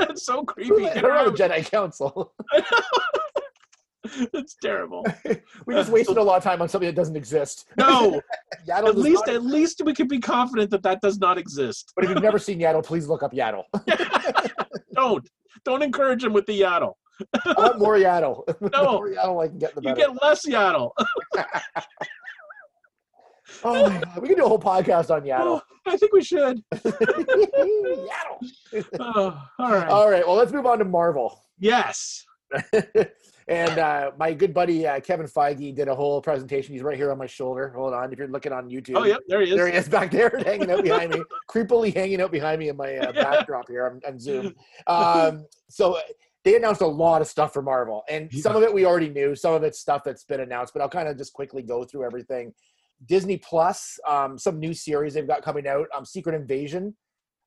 [0.00, 0.68] it's so creepy.
[0.68, 1.50] Who let her her on the out.
[1.50, 2.32] Jedi Council?
[4.32, 5.04] it's terrible.
[5.66, 7.66] we just wasted a lot of time on something that doesn't exist.
[7.76, 8.20] No,
[8.68, 11.92] Yaddle at least not- at least we can be confident that that does not exist.
[11.94, 13.64] But if you've never seen Yaddle, please look up Yaddle.
[14.94, 15.28] don't
[15.64, 16.94] don't encourage him with the yaddle.
[17.44, 18.44] I want more Yaddle.
[18.72, 18.92] No.
[18.92, 20.92] more Yaddle I can get, the You get less yaddle.
[23.64, 25.60] Oh my god, we can do a whole podcast on Yaddle.
[25.60, 26.62] Oh, I think we should.
[26.72, 28.06] Yaddle.
[29.00, 29.88] Oh, all right.
[29.88, 31.44] All right, well, let's move on to Marvel.
[31.58, 32.24] yes.
[33.50, 36.72] And uh, my good buddy uh, Kevin Feige did a whole presentation.
[36.72, 37.72] He's right here on my shoulder.
[37.74, 38.94] Hold on, if you're looking on YouTube.
[38.96, 39.18] Oh, yep.
[39.26, 39.56] There he is.
[39.56, 42.76] There he is back there, hanging out behind me, creepily hanging out behind me in
[42.76, 44.54] my uh, backdrop here on, on Zoom.
[44.86, 46.00] Um, so uh,
[46.44, 49.34] they announced a lot of stuff for Marvel, and some of it we already knew.
[49.34, 52.04] Some of it's stuff that's been announced, but I'll kind of just quickly go through
[52.04, 52.54] everything.
[53.06, 55.88] Disney Plus, um, some new series they've got coming out.
[55.92, 56.94] Um, Secret Invasion.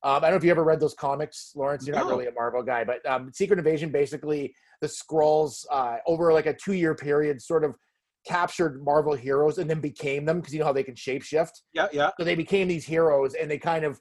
[0.04, 1.86] Um, I don't know if you ever read those comics, Lawrence.
[1.86, 6.32] You're not really a Marvel guy, but um, Secret Invasion basically the Skrulls uh, over
[6.32, 7.74] like a two year period sort of
[8.26, 11.62] captured Marvel heroes and then became them because you know how they can shapeshift.
[11.72, 12.10] Yeah, yeah.
[12.18, 13.98] So they became these heroes and they kind of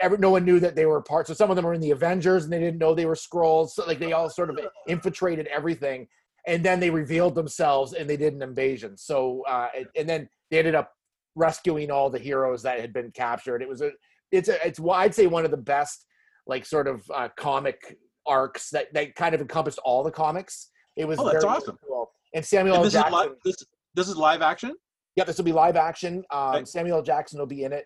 [0.00, 1.26] every, no one knew that they were part.
[1.26, 3.70] So some of them were in the Avengers and they didn't know they were Skrulls.
[3.70, 6.06] So like they all sort of infiltrated everything.
[6.46, 8.96] And then they revealed themselves and they did an invasion.
[8.96, 10.92] So uh, and- and then they ended up
[11.36, 13.62] rescuing all the heroes that had been captured.
[13.62, 13.90] It was a
[14.32, 16.06] it's a it's I'd say one of the best
[16.46, 20.70] like sort of uh, comic arcs that that kind of encompassed all the comics.
[20.96, 21.78] It was Oh, that's very awesome.
[21.86, 22.10] cool.
[22.34, 23.12] And Samuel And this is Jackson.
[23.12, 23.30] live.
[23.44, 23.56] This
[23.94, 24.72] this is live action.
[25.16, 26.24] Yeah, this will be live action.
[26.30, 26.64] Um.
[26.66, 27.84] Samuel Jackson will be in it,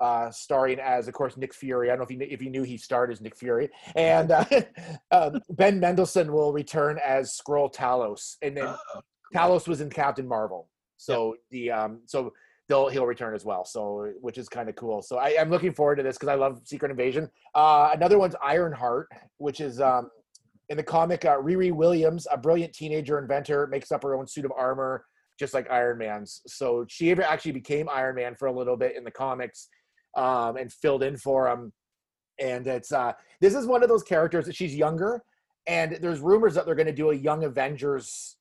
[0.00, 1.88] uh, starring as, of course, Nick Fury.
[1.88, 4.44] I don't know if you if you knew he starred as Nick Fury, and uh,
[5.10, 9.00] um, Ben Mendelsohn will return as Skrull Talos, and then Oh,
[9.34, 12.32] Talos was in Captain Marvel, so the um, so
[12.68, 13.64] they'll he'll return as well.
[13.64, 15.02] So which is kind of cool.
[15.02, 17.28] So I, I'm looking forward to this because I love Secret Invasion.
[17.54, 20.10] Uh, another one's Ironheart, which is um,
[20.68, 21.24] in the comic.
[21.24, 25.04] Uh, Riri Williams, a brilliant teenager inventor, makes up her own suit of armor,
[25.38, 26.42] just like Iron Man's.
[26.46, 29.68] So she ever actually became Iron Man for a little bit in the comics,
[30.16, 31.72] um, and filled in for him.
[32.40, 35.22] And it's uh, this is one of those characters that she's younger,
[35.66, 38.36] and there's rumors that they're going to do a Young Avengers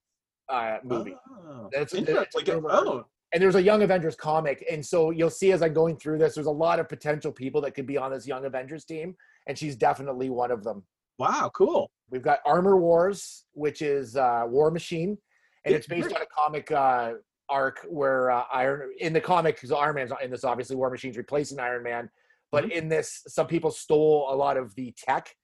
[0.50, 1.16] uh, movie.
[1.30, 2.16] Oh, That's- interesting.
[2.16, 5.74] that's Like, oh, And there's a Young Avengers comic, and so you'll see as I'm
[5.74, 8.46] going through this, there's a lot of potential people that could be on this Young
[8.46, 9.16] Avengers team,
[9.48, 10.84] and she's definitely one of them.
[11.20, 11.92] wow, cool.
[12.10, 15.18] We've got Armor Wars, which is uh, War Machine,
[15.66, 17.14] and it's based on a comic uh,
[17.50, 20.46] arc where uh, Iron in the comic because Iron Man's not in this.
[20.46, 22.10] Obviously, War Machine's replacing Iron Man,
[22.50, 22.72] but Mm-hmm.
[22.72, 25.36] in this, some people stole a lot of the tech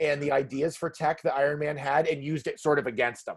[0.00, 3.24] and the ideas for tech that Iron Man had and used it sort of against
[3.26, 3.36] them.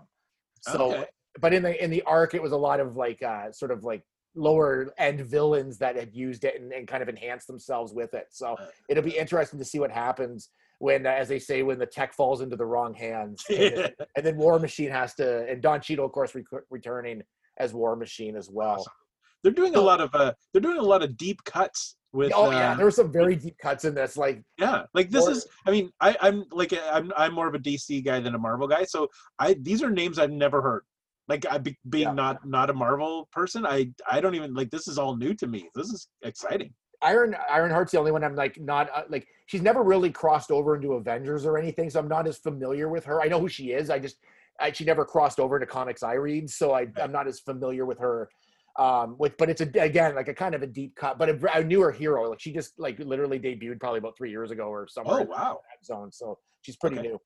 [0.61, 1.05] So, Okay.
[1.39, 3.83] But in the in the arc, it was a lot of like uh, sort of
[3.83, 4.03] like
[4.35, 8.27] lower end villains that had used it and, and kind of enhanced themselves with it.
[8.31, 8.65] So Uh.
[8.89, 12.13] it'll be interesting to see what happens when, uh, as they say, when the tech
[12.13, 15.81] falls into the wrong hands, and, then, and then War Machine has to, and Don
[15.81, 17.21] Cheadle, of course, rec- returning
[17.57, 18.71] as War Machine as well.
[18.79, 18.93] Awesome.
[19.43, 22.31] They're doing a lot of uh, they're doing a lot of deep cuts with.
[22.33, 24.15] Oh yeah, uh, there were some very deep cuts in this.
[24.17, 25.45] Like, Yeah, like this Or- is.
[25.67, 28.67] I mean, I, I'm like I'm I'm more of a DC guy than a Marvel
[28.67, 28.83] guy.
[28.85, 30.83] So I these are names I've never heard.
[31.27, 32.13] Like I be, being Yeah.
[32.13, 35.47] not not a Marvel person, I I don't even like this is all new to
[35.47, 35.69] me.
[35.73, 36.73] This is exciting.
[37.01, 40.75] Iron Ironheart's the only one I'm like not uh, like she's never really crossed over
[40.75, 43.21] into Avengers or anything, so I'm not as familiar with her.
[43.21, 43.89] I know who she is.
[43.89, 44.17] I just
[44.59, 47.85] I, she never crossed over into comics I read, so I, I'm not as familiar
[47.85, 48.29] with her.
[48.77, 51.53] Um, with but it's a again like a kind of a deep cut, but a,
[51.53, 52.29] I knew her hero.
[52.29, 55.19] Like she just like literally debuted probably about three years ago or somewhere.
[55.19, 55.59] Oh in wow.
[55.69, 57.09] that zone, so she's pretty Okay.
[57.09, 57.19] new.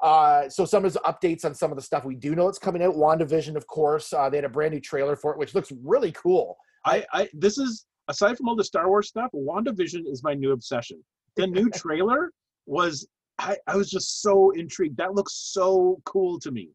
[0.00, 2.58] Uh, so some of the updates on some of the stuff we do know that's
[2.58, 2.94] coming out.
[2.94, 6.12] WandaVision, of course, uh, they had a brand new trailer for it, which looks really
[6.12, 6.56] cool.
[6.84, 10.52] I I this is aside from all the Star Wars stuff, WandaVision is my new
[10.52, 11.02] obsession.
[11.36, 12.32] The new trailer
[12.66, 13.08] was
[13.38, 14.96] I I was just so intrigued.
[14.96, 16.70] That looks so cool to me.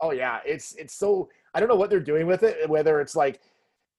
[0.00, 2.68] Oh yeah, it's it's so I don't know what they're doing with it.
[2.68, 3.40] Whether it's like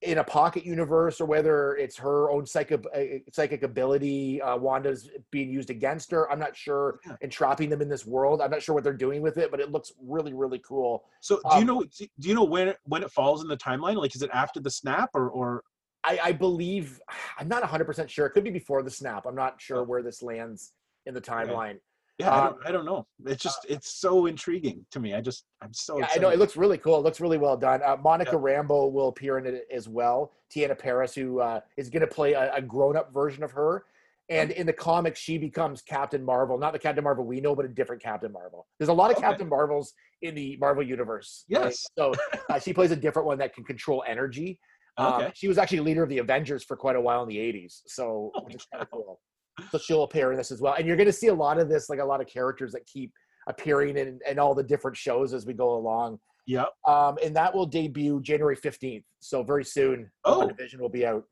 [0.04, 3.00] in a pocket universe or whether it's her own psychic uh,
[3.32, 4.40] psychic ability.
[4.42, 6.30] Uh, Wanda's being used against her.
[6.30, 7.16] I'm not sure, Yeah.
[7.22, 8.40] and trapping them in this world.
[8.42, 11.04] I'm not sure what they're doing with it, but it looks really really cool.
[11.20, 11.84] So do you Um, know
[12.20, 13.96] do you know when when it falls in the timeline?
[13.96, 15.62] Like is it after the snap or or
[16.04, 17.00] I, I believe
[17.38, 18.26] I'm not 100 percent sure.
[18.26, 19.26] It could be before the snap.
[19.26, 19.82] I'm not sure Oh.
[19.84, 20.72] where this lands
[21.06, 21.78] in the timeline.
[22.18, 23.06] Yeah, I Um, don't, I don't know.
[23.26, 25.14] It's just it's so intriguing to me.
[25.14, 26.96] I just I'm so Yeah, I know it looks really cool.
[26.98, 27.80] It looks really well done.
[27.84, 30.32] Uh, Monica Rambeau will appear in it as well.
[30.54, 33.84] Tiana Parris, who uh, is going to play a, a grown-up version of her,
[34.28, 36.56] and in the comics, she becomes Captain Marvel.
[36.56, 38.66] Not the Captain Marvel we know, but a different Captain Marvel.
[38.78, 39.26] There's a lot of Okay.
[39.26, 41.44] Captain Marvels in the Marvel universe.
[41.50, 41.64] right?
[41.64, 41.84] Yes.
[41.98, 42.14] So
[42.48, 44.58] uh, she plays a different one that can control energy.
[44.96, 45.32] Um, Okay.
[45.34, 47.82] She was actually leader of the Avengers for quite a while in the 80s.
[47.88, 49.20] So Holy which is kind of cool.
[49.70, 50.74] So she'll appear in this as well.
[50.74, 52.84] And you're going to see a lot of this, like a lot of characters that
[52.86, 53.12] keep
[53.48, 56.18] appearing in, in all the different shows as we go along.
[56.46, 56.64] Yeah.
[56.86, 59.04] Um, and that will debut January 15th.
[59.20, 60.46] So very soon, Oh.
[60.48, 61.24] Division will be out.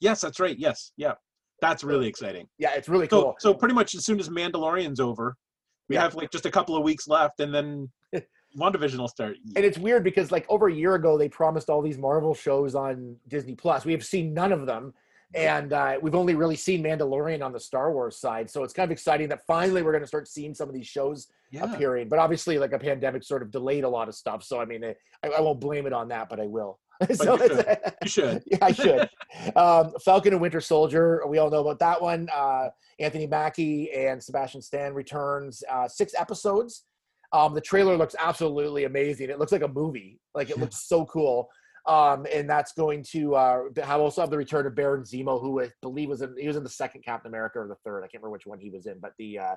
[0.00, 0.56] Yes, that's right.
[0.58, 0.92] Yes.
[0.96, 1.14] Yeah.
[1.62, 2.46] That's really exciting.
[2.58, 3.34] Yeah, it's really So cool.
[3.38, 5.36] so pretty much as soon as Mandalorian's over,
[5.88, 6.02] we Yeah.
[6.02, 7.90] have like just a couple of weeks left, and then
[8.58, 9.36] WandaVision will start.
[9.54, 12.74] and it's weird because like over a year ago, they promised all these Marvel shows
[12.74, 13.84] on Disney Plus.
[13.84, 14.92] We have seen none of them.
[15.36, 18.48] And uh, we've only really seen Mandalorian on the Star Wars side.
[18.50, 20.86] So it's kind of exciting that finally we're going to start seeing some of these
[20.86, 21.64] shows Yeah.
[21.72, 22.08] appearing.
[22.08, 24.42] But obviously, like a pandemic sort of delayed a lot of stuff.
[24.42, 26.78] So I mean, I, I won't blame it on that, but I will.
[27.12, 28.42] so you it's- You should.
[28.46, 29.10] yeah, I should.
[29.56, 31.22] um, Falcon and Winter Soldier.
[31.28, 32.28] We all know about that one.
[32.34, 32.68] Uh,
[32.98, 35.62] Anthony Mackie and Sebastian Stan returns.
[35.70, 36.84] Uh, six episodes.
[37.32, 39.28] Um, the trailer looks absolutely amazing.
[39.28, 40.18] It looks like a movie.
[40.34, 40.62] Like it Yeah.
[40.62, 41.50] looks so cool.
[41.86, 45.62] Um, and that's going to uh, have also have the return of Baron Zemo, who
[45.62, 48.00] I believe was in he was in the second Captain America or the third.
[48.00, 49.54] I can't remember which one he was in, but the uh,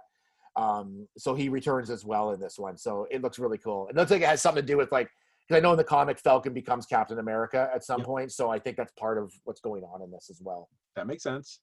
[0.55, 2.77] um, so he returns as well in this one.
[2.77, 3.87] So it looks really cool.
[3.87, 5.09] It looks like it has something to do with like
[5.47, 8.05] because I know in the comic Falcon becomes Captain America at some Yeah.
[8.05, 8.31] point.
[8.31, 10.69] So I think that's part of what's going on in this as well.
[10.95, 11.61] That makes sense.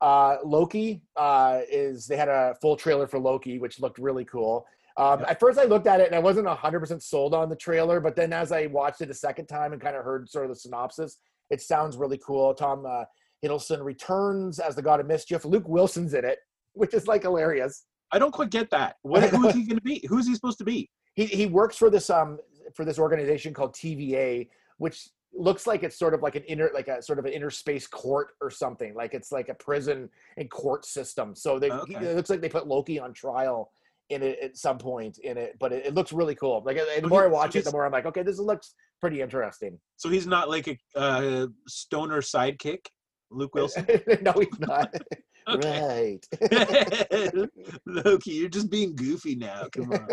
[0.00, 4.66] Uh, Loki uh, is they had a full trailer for Loki, which looked really cool.
[4.96, 5.30] Um, Yeah.
[5.30, 8.16] At first, I looked at it and I wasn't 100% sold on the trailer, but
[8.16, 10.56] then as I watched it a second time and kind of heard sort of the
[10.56, 11.18] synopsis,
[11.50, 12.54] it sounds really cool.
[12.54, 13.04] Tom uh,
[13.44, 15.44] Hiddleston returns as the God of Mischief.
[15.44, 16.38] Luke Wilson's in it,
[16.74, 17.84] which is like hilarious.
[18.12, 18.96] I don't quite get that.
[19.02, 20.04] What, who is he going to be?
[20.08, 20.90] Who is he supposed to be?
[21.14, 22.38] He he works for this um
[22.74, 24.48] for this organization called TVA,
[24.78, 27.50] which looks like it's sort of like an inner like a sort of an inner
[27.50, 28.94] space court or something.
[28.94, 31.34] Like it's like a prison and court system.
[31.34, 33.72] So they he- it looks like they put Loki on trial
[34.10, 36.62] in it at some point in it, but it, it looks really cool.
[36.64, 39.78] Like the more I watch it, the more I'm like, okay, this looks pretty interesting.
[39.96, 42.86] So he's not like a uh, stoner sidekick,
[43.30, 43.86] Luke Wilson.
[44.22, 44.94] no, he's not.
[45.48, 46.20] Right.
[47.86, 49.66] Loki, you're just being goofy now.
[49.72, 50.08] Come on.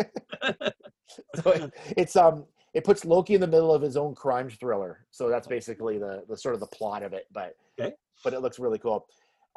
[1.36, 5.06] so it, it's um it puts Loki in the middle of his own crime thriller.
[5.10, 7.26] So that's basically the the sort of the plot of it.
[7.30, 7.92] But Okay.
[8.24, 9.06] but it looks really cool.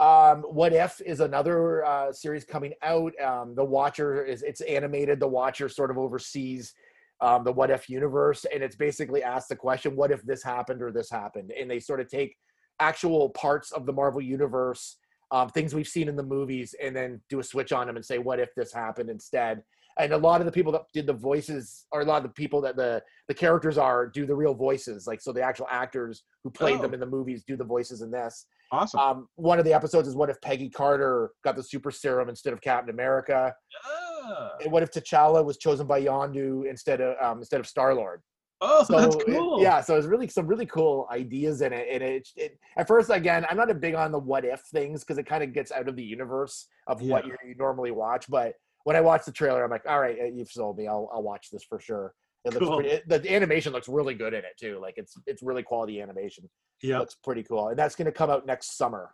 [0.02, 3.14] Um, what if is another uh, series coming out?
[3.22, 5.20] Um, the Watcher is it's animated.
[5.20, 6.74] The Watcher sort of oversees
[7.22, 10.82] um, the What If universe, and it's basically asks the question, "What if this happened
[10.82, 12.36] or this happened?" And they sort of take
[12.80, 14.98] actual parts of the Marvel universe,
[15.30, 18.04] um, things we've seen in the movies, and then do a switch on them and
[18.04, 19.62] say, "What if this happened instead?"
[20.00, 22.34] And a lot of the people that did the voices, or a lot of the
[22.34, 25.06] people that the the characters are, do the real voices.
[25.08, 26.94] Like so, the actual actors who played them Oh.
[26.96, 28.46] in the movies do the voices in this.
[28.74, 29.00] Awesome.
[29.02, 32.54] Um, one of the episodes is what if Peggy Carter got the super serum instead
[32.54, 33.54] of Captain America?
[33.86, 34.52] Ah.
[34.64, 38.22] And what if T'Challa was chosen by Yondu instead of um, instead of Star Lord?
[38.64, 39.62] Oh, So that's it- cool.
[39.62, 41.88] yeah, so it's really some really cool ideas in it.
[41.92, 45.02] And it, it at first, again, I'm not a big on the what if things
[45.04, 47.34] because it kind of gets out of the universe of what Yeah.
[47.44, 48.30] you, you normally watch.
[48.30, 50.88] But when I watch the trailer, I'm like, all right, uh, you've sold me.
[50.88, 52.14] I'll I'll watch this for sure.
[52.46, 52.76] It looks Cool.
[52.78, 52.90] pretty.
[52.90, 54.80] It, the animation looks really good in it too.
[54.82, 56.50] Like it's it's really quality animation
[56.82, 57.00] Yeah.
[57.00, 57.70] looks pretty cool.
[57.70, 59.12] And that's going to come out next summer.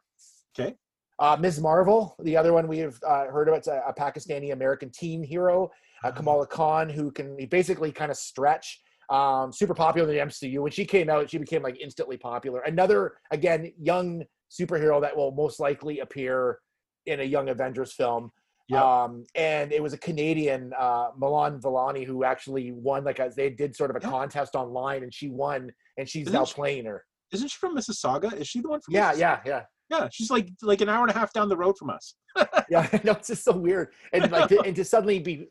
[0.58, 0.76] Okay.
[1.20, 1.60] Uh, Ms.
[1.60, 5.70] Marvel, the other one we've uh, heard of, it's a, a Pakistani American teen hero,
[6.04, 8.82] uh, Kamala Khan, who can basically kind of stretch.
[9.10, 10.60] Um, super popular in the MCU.
[10.62, 12.60] When she came out, she became like instantly popular.
[12.62, 16.60] Another, again, young superhero that will most likely appear
[17.08, 18.32] in a Young Avengers film.
[18.70, 18.82] Yep.
[18.82, 23.04] Um, and it was a Canadian, uh, Iman Vellani, who actually won.
[23.06, 24.10] Like a, they did sort of a Yeah.
[24.10, 27.04] contest online, and she won, and she's Isn't now she- playing her.
[27.32, 28.34] Isn't she from Mississauga?
[28.34, 28.94] Is she the one from?
[28.94, 29.20] Yeah, Mississauga?
[29.20, 29.64] yeah, yeah.
[29.90, 32.16] Yeah, she's like like an hour and a half down the road from us.
[32.70, 35.48] yeah, no, it's just so weird, and like to, and to suddenly be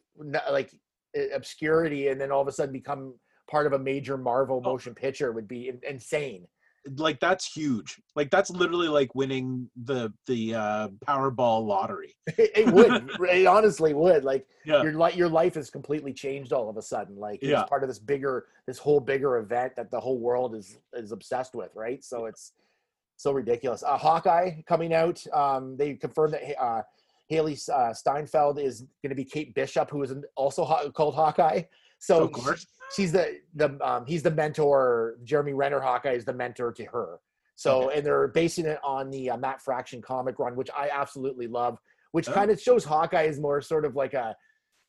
[0.51, 0.71] like
[1.35, 3.15] obscurity, and then all of a sudden become
[3.51, 4.71] part of a major Marvel Oh.
[4.73, 6.47] motion picture would be insane.
[6.97, 8.01] Like that's huge.
[8.15, 12.15] Like that's literally like winning the the uh, Powerball lottery.
[12.39, 14.25] It, it would, it honestly would.
[14.25, 14.83] Like Yeah.
[14.83, 17.17] your life, your life has completely changed all of a sudden.
[17.17, 17.65] Like it's Yeah.
[17.65, 21.55] part of this bigger, this whole bigger event that the whole world is is obsessed
[21.55, 22.05] with, right?
[22.05, 22.53] So it's
[23.17, 23.83] so ridiculous.
[23.83, 25.23] Uh, Hawkeye coming out.
[25.33, 26.83] Um, they confirmed that uh,
[27.33, 31.63] Hailee uh, Steinfeld is going to be Kate Bishop, who is also Haw- called Hawkeye.
[32.07, 32.67] So of course.
[32.95, 35.17] she's the the um, he's the mentor.
[35.25, 37.19] Jeremy Renner Hawkeye is the mentor to her.
[37.57, 37.97] So Okay.
[37.99, 41.79] and they're basing it on the uh, Matt Fraction comic run, which I absolutely love,
[42.13, 42.33] which Oh.
[42.33, 44.37] kind of shows Hawkeye is more sort of like a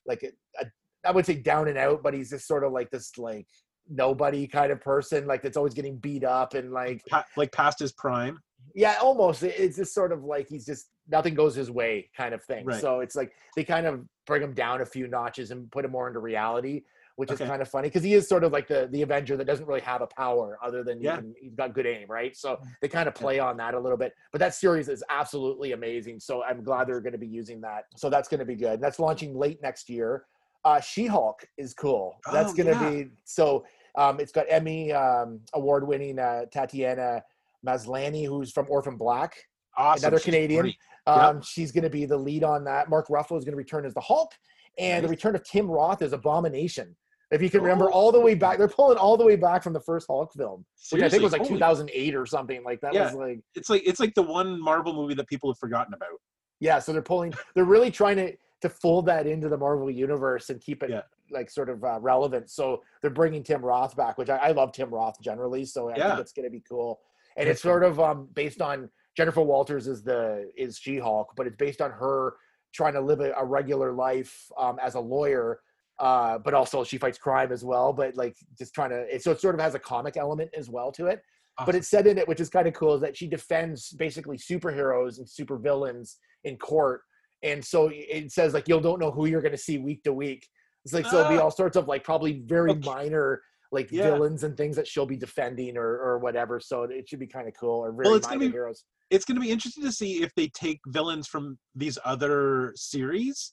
[0.06, 0.28] like a,
[0.62, 0.66] a
[1.04, 3.46] I would say down and out, but he's just sort of like this like
[3.88, 7.78] nobody kind of person, like that's always getting beat up and like Pa- like past
[7.80, 8.38] his prime.
[8.74, 9.42] yeah, almost.
[9.42, 12.66] It's just sort of like he's just nothing goes his way kind of thing.
[12.66, 12.80] Right.
[12.80, 15.90] So it's like they kind of bring him down a few notches and put him
[15.92, 16.82] more into reality,
[17.18, 17.42] which Okay.
[17.44, 19.66] is kind of funny because he is sort of like the the Avenger that doesn't
[19.66, 21.16] really have a power other than Yeah.
[21.16, 22.36] he can, he's got good aim, right?
[22.36, 22.66] So Mm.
[22.80, 24.12] they kind of play on that a little bit.
[24.30, 26.20] But that series is absolutely amazing.
[26.20, 27.86] So I'm glad they're going to be using that.
[27.96, 28.74] So that's going to be good.
[28.74, 30.26] And that's launching late next year.
[30.64, 32.20] Uh, She-Hulk is cool.
[32.32, 32.90] That's Oh, going to yeah.
[33.04, 33.64] be so.
[33.96, 37.24] Um, it's got Emmy um, award-winning uh, Tatiana
[37.66, 39.34] Maslany, who's from Orphan Black.
[39.76, 40.04] Awesome.
[40.04, 40.66] Another She's Canadian.
[40.66, 40.74] Yep.
[41.06, 42.88] Um, She's going to be the lead on that.
[42.88, 44.30] Mark Ruffalo is going to return as the Hulk,
[44.78, 46.94] and the return of Tim Roth as Abomination.
[47.30, 47.92] If you can remember, Oh.
[47.92, 50.64] all the way back, they're pulling all the way back from the first Hulk film,
[50.90, 52.62] which I think was like holy- 2008 or something.
[52.64, 53.04] Like that Yeah.
[53.04, 56.20] was like, It's like it's like the one Marvel movie that people have forgotten about.
[56.60, 56.78] yeah.
[56.78, 60.60] So they're pulling, they're really trying to to fold that into the Marvel universe and
[60.60, 61.02] keep it Yeah.
[61.30, 62.50] like sort of uh, relevant.
[62.50, 65.64] So they're bringing Tim Roth back, which I, I love Tim Roth generally.
[65.64, 66.08] So I Yeah.
[66.08, 66.98] think it's going to be cool.
[67.36, 71.46] And it's sort of um, based on Jennifer Walters is the is She Hulk, but
[71.46, 72.34] it's based on her
[72.74, 75.60] trying to live a, a regular life um, as a lawyer.
[76.00, 77.92] Uh, but also she fights crime as well.
[77.92, 80.70] But like just trying to, it, so it sort of has a comic element as
[80.70, 81.20] well to it.
[81.58, 81.76] But Awesome.
[81.78, 85.18] it's said in it, which is kind of cool, is that she defends basically superheroes
[85.18, 87.00] and supervillains in court.
[87.42, 90.12] And so it says like you'll don't know who you're going to see week to
[90.12, 90.46] week.
[90.84, 91.42] It's like so it'll be Ah.
[91.42, 92.80] all sorts of like probably very Okay.
[92.88, 93.42] minor
[93.72, 94.04] like Yeah.
[94.04, 96.60] villains and things that she'll be defending or or whatever.
[96.60, 98.84] So it should be kind of cool or very Well, it's gonna minor be- heroes.
[99.10, 103.52] it's going to be interesting to see if they take villains from these other series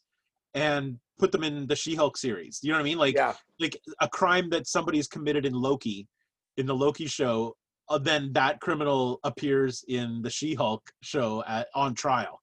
[0.53, 2.59] and put them in the She-Hulk series.
[2.61, 2.97] You know what I mean?
[2.97, 6.07] Like Yeah, like a crime that somebody's committed in Loki,
[6.57, 7.55] in the Loki show,
[7.89, 12.41] uh, then that criminal appears in the She-Hulk show at, on trial.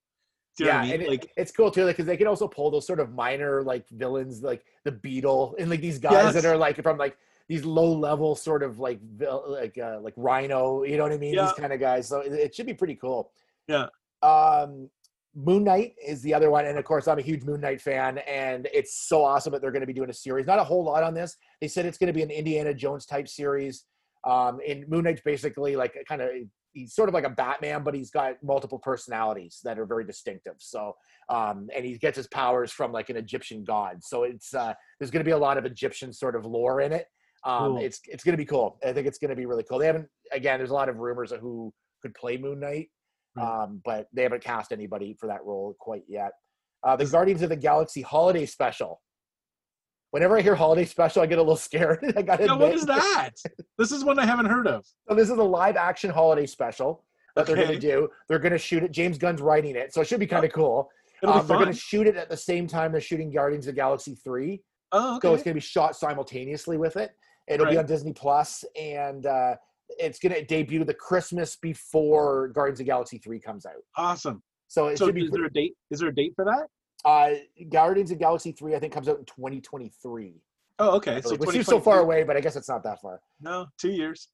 [0.59, 0.95] You know yeah, what I mean?
[0.95, 3.63] and it- like it's cool too, because they can also pull those sort of minor
[3.63, 6.35] like villains, like the Beetle, and like these guys Yes.
[6.35, 7.17] that are like from like
[7.49, 9.01] these low level sort of like
[9.47, 11.35] like uh, like Rhino, you know what I mean?
[11.35, 11.47] Yeah.
[11.47, 12.07] These kind of guys.
[12.09, 13.33] So it, it should be pretty cool.
[13.67, 13.87] Yeah.
[14.23, 14.91] Um,
[15.35, 18.19] Moon Knight is the other one, and of course I'm a huge Moon Knight fan,
[18.19, 20.47] and it's so awesome that they're going to be doing a series.
[20.47, 21.37] Not a whole lot on this.
[21.61, 23.85] They said it's going to be an Indiana Jones type series.
[24.25, 26.31] Um, and Moon Knight's basically like kind of
[26.73, 30.55] he's sort of like a Batman, but he's got multiple personalities that are very distinctive.
[30.59, 30.95] So
[31.29, 34.03] um, and he gets his powers from like an Egyptian god.
[34.03, 36.93] So it's uh, there's going to be a lot of Egyptian sort of lore in
[36.93, 37.07] it.
[37.45, 37.79] Um, Cool.
[37.79, 38.79] It's it's going to be cool.
[38.87, 39.79] I think it's going to be really cool.
[39.79, 40.59] They haven't again.
[40.59, 42.89] There's a lot of rumors of who could play Moon Knight,
[43.37, 43.63] Right.
[43.65, 46.33] um, but they haven't cast anybody for that role quite yet.
[46.85, 49.01] Uh, the Guardians of the Galaxy Holiday Special.
[50.11, 52.13] Whenever I hear holiday special, I get a little scared.
[52.17, 53.31] I got what is that?
[53.79, 54.85] this is one I haven't heard of.
[55.09, 57.05] So this is a live action holiday special
[57.35, 58.09] that they're going to do.
[58.29, 58.93] They're going to shoot it.
[58.93, 60.91] James Gunn's writing it, so it should be kind of cool.
[61.25, 63.77] Um, they're going to shoot it at the same time they're shooting Guardians of the
[63.77, 64.63] Galaxy three.
[64.93, 65.29] oh, okay.
[65.29, 67.13] So it's going to be shot simultaneously with it.
[67.49, 69.55] It'll be on Disney Plus, and uh,
[69.99, 73.75] it's going to debut the Christmas before Guardians of Galaxy three comes out.
[73.97, 74.43] Awesome.
[74.69, 75.25] So it So should be.
[75.25, 75.75] is there a date?
[75.91, 76.67] Is there a date for that?
[77.05, 77.35] Uh,
[77.71, 80.35] Guardians of Galaxy three, I think, comes out in 2023.
[80.79, 81.21] Oh, okay.
[81.21, 83.21] So which seems so far away, but I guess it's not that far.
[83.41, 84.29] No, two years.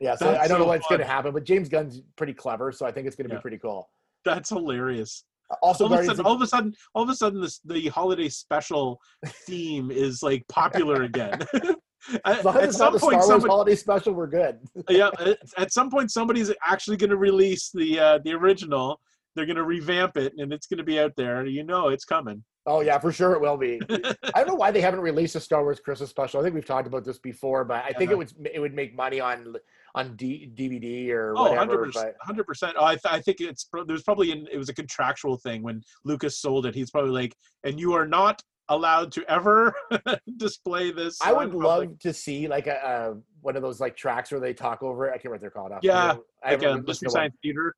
[0.00, 2.32] Yeah, so That's I don't know so what's going to happen, but James Gunn's pretty
[2.34, 3.38] clever, so I think it's going to Yeah.
[3.38, 3.88] be pretty cool.
[4.24, 5.24] That's hilarious.
[5.62, 7.60] Also, all of, a sudden, of- all of a sudden, all of a sudden, this
[7.64, 8.98] the holiday special
[9.46, 11.38] theme is like popular again.
[12.24, 14.26] at, As long as at it's some the Star point, Wars somebody, holiday special, we're
[14.26, 14.58] good.
[14.88, 19.00] yeah, at, at some point, somebody's actually going to release the uh, the original.
[19.34, 21.46] They're going to revamp it, and it's going to be out there.
[21.46, 22.42] You know, it's coming.
[22.66, 23.80] Oh yeah, for sure it will be.
[23.90, 24.04] I
[24.36, 26.40] don't know why they haven't released a Star Wars Christmas special.
[26.40, 28.14] I think we've talked about this before, but I think Yeah.
[28.14, 29.56] it would it would make money on
[29.94, 31.90] on D, DVD or Oh, whatever.
[32.20, 32.76] hundred percent.
[32.78, 35.82] Oh, I, th- I think it's there's probably an, it was a contractual thing when
[36.04, 36.74] Lucas sold it.
[36.74, 37.34] He's probably like,
[37.64, 39.74] and you are not allowed to ever
[40.36, 41.18] display this.
[41.22, 42.74] I would on love to see like a,
[43.14, 45.10] a one of those like tracks where they talk over it.
[45.10, 45.72] I can't remember what they're called.
[45.82, 46.16] Yeah.
[46.44, 47.10] I like um, Mystery.
[47.10, 47.74] Science Theater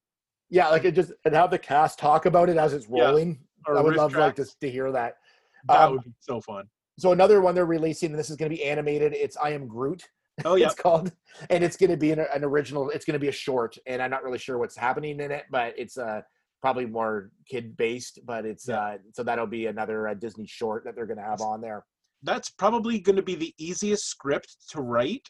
[0.50, 3.40] Yeah, like it just and have the cast talk about it as it's rolling.
[3.66, 4.54] or I would love like tracks.
[4.60, 5.16] to, hear that.
[5.68, 6.64] That Um, would be so fun.
[6.98, 9.14] So another one they're releasing, and this is going to be animated.
[9.14, 10.02] It's I Am Groot.
[10.44, 11.12] Oh yeah, it's called,
[11.48, 12.90] and it's going to be an, an original.
[12.90, 15.44] It's going to be a short, and I'm not really sure what's happening in it,
[15.48, 16.22] but it's uh,
[16.64, 18.20] probably more kid based.
[18.24, 18.80] But it's Yeah.
[18.80, 21.84] uh, so that'll be another uh, Disney short that they're going to have on there.
[22.22, 25.28] that's probably going to be the easiest script to write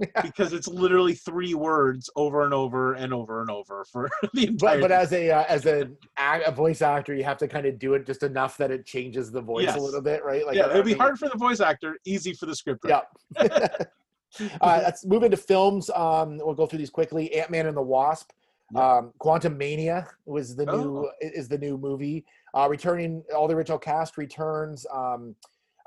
[0.22, 4.80] because it's literally three words over and over and over and over for the entire.
[4.80, 7.78] But but as a uh, as a, a voice actor, you have to kind of
[7.78, 9.76] do it just enough that it changes the voice Yes.
[9.76, 10.44] a little bit, right?
[10.44, 12.82] Like yeah, it'll be hard for the voice actor, easy for the script.
[12.84, 13.06] writer.
[13.38, 14.48] Yeah.
[14.60, 15.88] uh, let's move into films.
[15.94, 17.32] Um, we'll go through these quickly.
[17.36, 18.30] Ant Man and the Wasp.
[18.72, 18.96] Yeah.
[18.96, 21.10] Um, Quantumania was the new Oh.
[21.20, 22.24] is the new movie.
[22.54, 24.86] Uh, returning all the original cast returns.
[24.92, 25.34] Um,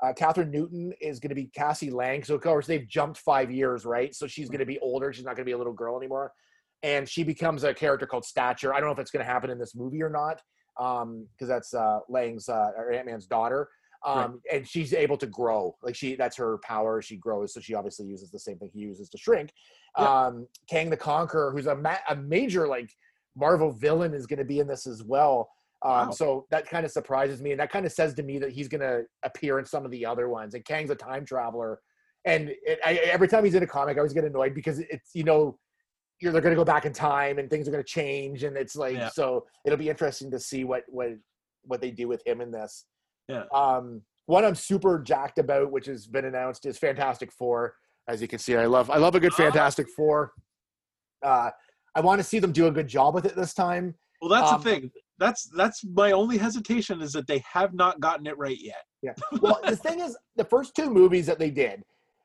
[0.00, 2.22] uh, Kathryn Newton is going to be Cassie Lang.
[2.22, 4.14] So of course they've jumped five years, right?
[4.14, 5.12] So she's going to be older.
[5.12, 6.32] She's not going to be a little girl anymore,
[6.84, 8.72] and she becomes a character called Stature.
[8.72, 10.40] I don't know if it's going to happen in this movie or not,
[10.78, 13.68] um, because that's uh, Lang's uh, or Ant Man's daughter.
[14.06, 15.76] Um, and she's able to grow.
[15.82, 17.02] Like she, that's her power.
[17.02, 19.52] She grows, so she obviously uses the same thing he uses to shrink.
[19.98, 20.26] Yeah.
[20.26, 22.90] Um, Kang the Conqueror, who's a ma- a major like
[23.36, 25.48] Marvel villain, is going to be in this as well.
[25.84, 26.10] Um, Wow.
[26.10, 28.68] So that kind of surprises me, and that kind of says to me that he's
[28.68, 30.54] going to appear in some of the other ones.
[30.54, 31.80] And Kang's a time traveler,
[32.24, 35.10] and it, I, every time he's in a comic, I always get annoyed because it's
[35.14, 35.58] you know
[36.20, 38.56] you're they're going to go back in time and things are going to change, and
[38.56, 39.08] it's like Yeah.
[39.08, 41.10] so it'll be interesting to see what what
[41.62, 42.86] what they do with him in this.
[43.28, 43.44] Yeah.
[43.54, 47.74] Um, one I'm super jacked about, which has been announced, is Fantastic Four.
[48.08, 49.36] As you can see, I love I love a good Ah.
[49.36, 50.32] Fantastic Four.
[51.22, 51.50] Uh,
[51.94, 53.94] I want to see them do a good job with it this time.
[54.20, 54.90] Well, that's Um, the thing.
[55.18, 58.84] That's that's my only hesitation is that they have not gotten it right yet.
[59.02, 59.14] Yeah.
[59.40, 61.82] Well, the thing is, the first two movies that they did,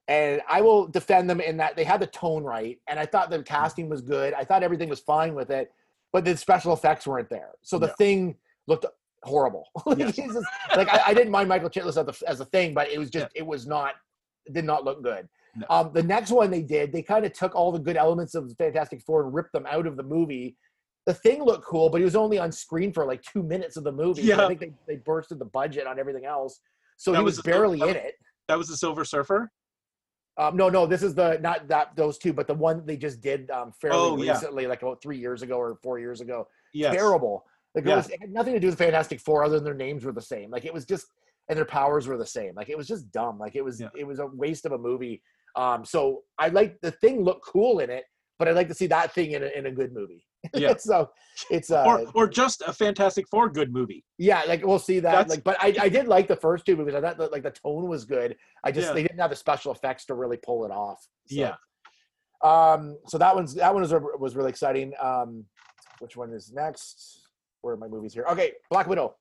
[0.08, 3.30] and I will defend them in that they had the tone right, and I thought
[3.30, 4.34] the casting was good.
[4.34, 5.72] I thought everything was fine with it,
[6.12, 7.52] but the special effects weren't there.
[7.62, 7.94] So the No.
[7.94, 8.36] thing
[8.68, 8.86] looked
[9.24, 9.68] horrible.
[9.86, 10.16] like, Yes.
[10.16, 10.46] just-
[10.76, 13.10] like, I, I didn't mind Michael Chiklis as a, as a thing, but it was
[13.10, 13.96] just it was not
[14.46, 15.28] it did not look good.
[15.56, 15.66] No.
[15.70, 18.52] Um, the next one they did, they kind of took all the good elements of
[18.58, 20.58] Fantastic Four and ripped them out of the movie.
[21.06, 23.84] The thing looked cool, but he was only on screen for like two minutes of
[23.84, 24.24] the movie.
[24.24, 24.46] So Yeah.
[24.46, 26.60] I think they, they bursted the budget on everything else.
[26.98, 28.16] So That he was was barely that in it.
[28.48, 29.52] That was the Silver Surfer.
[30.38, 33.22] Um, no, no, this is the not that those two, but the one they just
[33.22, 34.32] did um, fairly Oh, yeah.
[34.34, 36.48] recently, like about three years ago or four years ago.
[36.74, 36.96] Yes.
[36.96, 37.46] Terrible.
[37.76, 40.06] Like it, was, it had nothing to do with Fantastic Four, other than their names
[40.06, 40.52] were the same.
[40.52, 41.08] Like it was just,
[41.50, 42.54] and their powers were the same.
[42.56, 43.40] Like it was just dumb.
[43.40, 43.90] Like it was, Yeah.
[43.98, 45.22] it was a waste of a movie.
[45.56, 48.04] Um, so I like the thing looked cool in it,
[48.40, 50.26] but I'd like to see that thing in a, in a good movie.
[50.54, 50.76] Yeah.
[50.78, 51.10] so
[51.50, 54.04] it's uh, Or or just a Fantastic Four good movie.
[54.18, 55.12] yeah, like we'll see that.
[55.12, 56.96] That's- like, but I, I did like the first two movies.
[56.96, 58.36] I thought that, like the tone was good.
[58.64, 58.94] I just Yeah.
[58.94, 61.00] they didn't have the special effects to really pull it off.
[61.28, 61.56] So, Yeah.
[62.44, 62.98] Um.
[63.08, 64.92] So that one's that one was was really exciting.
[65.02, 65.46] Um,
[66.00, 67.22] which one is next?
[67.64, 68.26] Where are my movies here?
[68.30, 69.16] Okay, Black Widow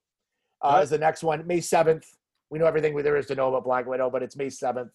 [0.62, 1.46] uh, is the next one.
[1.46, 2.04] May seventh.
[2.50, 4.90] We know everything there is to know about Black Widow, but it's May seventh,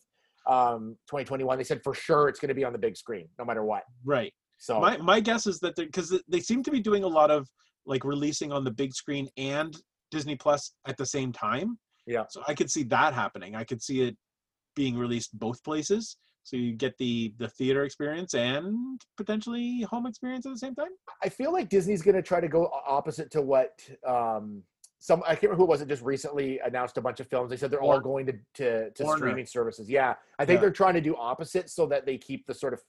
[0.47, 1.57] um, 2021.
[1.57, 3.83] They said for sure it's going to be on the big screen, no matter what.
[4.05, 4.33] Right.
[4.59, 7.47] So My my guess is that because they seem to be doing a lot of
[7.85, 9.75] like releasing on the big screen and
[10.11, 11.79] Disney Plus at the same time.
[12.05, 12.25] Yeah.
[12.29, 13.55] So I could see that happening.
[13.55, 14.17] I could see it
[14.75, 16.17] being released both places.
[16.47, 20.91] So you get the the theater experience and potentially home experience at the same time.
[21.21, 24.63] I feel like Disney's going to try to go opposite to what um,
[24.99, 27.49] some I can't remember who it was it just recently announced a bunch of films.
[27.49, 29.89] They said they're all going to to, to streaming services.
[29.89, 30.61] Yeah, I think Yeah.
[30.61, 32.81] they're trying to do opposite so that they keep the sort of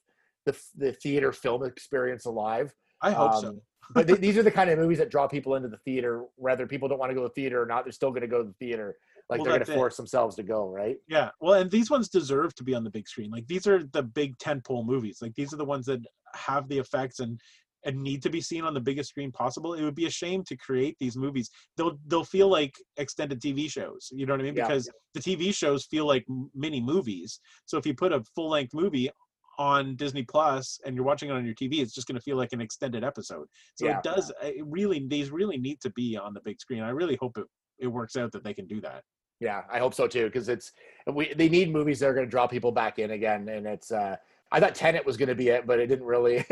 [0.46, 2.72] the the theater film experience alive.
[3.02, 3.48] I hope so.
[3.48, 3.60] Um,
[3.92, 6.64] but th- these are the kind of movies that draw people into the theater, whether
[6.64, 7.84] people don't want to go to the theater or not.
[7.84, 8.98] They're still going to go to the theater.
[9.28, 10.96] Like Well, they're going to force themselves to go, right?
[11.06, 13.30] Yeah, well, and these ones deserve to be on the big screen.
[13.30, 15.18] Like these are the big tentpole movies.
[15.20, 16.00] Like these are the ones that
[16.34, 17.38] have the effects and
[17.84, 19.74] and need to be seen on the biggest screen possible.
[19.74, 21.50] It would be a shame to create these movies.
[21.76, 24.08] They'll they'll feel like extended TV shows.
[24.10, 24.56] You know what I mean?
[24.56, 24.66] Yeah.
[24.66, 26.24] Because the TV shows feel like
[26.54, 27.38] mini movies.
[27.66, 29.10] So if you put a full length movie
[29.58, 32.36] on Disney Plus and you're watching it on your TV, it's just going to feel
[32.36, 33.46] like an extended episode.
[33.74, 33.98] So Yeah.
[33.98, 34.32] it does.
[34.42, 36.82] It really, these really need to be on the big screen.
[36.82, 37.46] I really hope it
[37.78, 39.02] it works out that they can do that.
[39.40, 40.72] Yeah, I hope so too, because it's
[41.12, 43.90] we they need movies that are going to draw people back in again, and it's.
[43.92, 44.16] uh
[44.50, 46.44] I thought Tenet was going to be it, but it didn't really.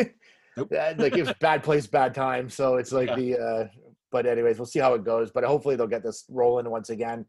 [0.57, 0.73] Nope.
[0.73, 2.49] Uh, like it was bad place, bad time.
[2.49, 3.17] So it's like Yeah.
[3.17, 3.39] the.
[3.39, 3.69] uh
[4.11, 5.31] But anyways, we'll see how it goes.
[5.31, 7.27] But hopefully they'll get this rolling once again.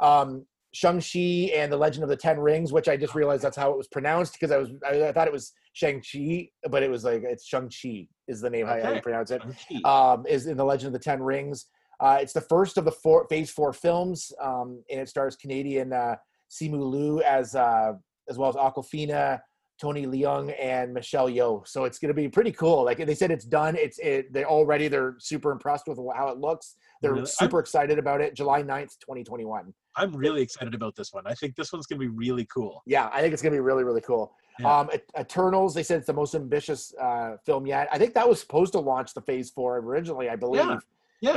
[0.00, 3.56] Um Shang Chi and the Legend of the Ten Rings, which I just realized that's
[3.56, 6.82] how it was pronounced because I was I, I thought it was Shang Chi, but
[6.82, 9.42] it was like it's Shang Chi is the name how, how you pronounce it
[9.84, 11.66] um, is in the Legend of the Ten Rings.
[12.00, 15.92] Uh, it's the first of the four Phase Four films, um, and it stars Canadian
[15.92, 16.16] uh,
[16.50, 17.92] Simu Liu as uh,
[18.28, 19.40] as well as Awkwafina,
[19.80, 21.66] Tony Leung, and Michelle Yeoh.
[21.66, 22.84] So it's going to be pretty cool.
[22.84, 23.74] Like they said, it's done.
[23.76, 24.32] It's it.
[24.32, 26.76] They already they're super impressed with how it looks.
[27.02, 27.26] They're Really?
[27.26, 28.34] super excited about it.
[28.34, 29.72] July 9th, 2021.
[29.96, 31.24] I'm really excited about this one.
[31.26, 32.82] I think this one's gonna be really cool.
[32.86, 34.32] Yeah, I think it's going to be really really cool.
[34.60, 34.80] Yeah.
[34.80, 35.74] Um, Eternals.
[35.74, 37.88] They said it's the most ambitious uh, film yet.
[37.92, 40.28] I think that was supposed to launch the Phase Four originally.
[40.28, 40.64] I believe.
[40.64, 40.78] Yeah,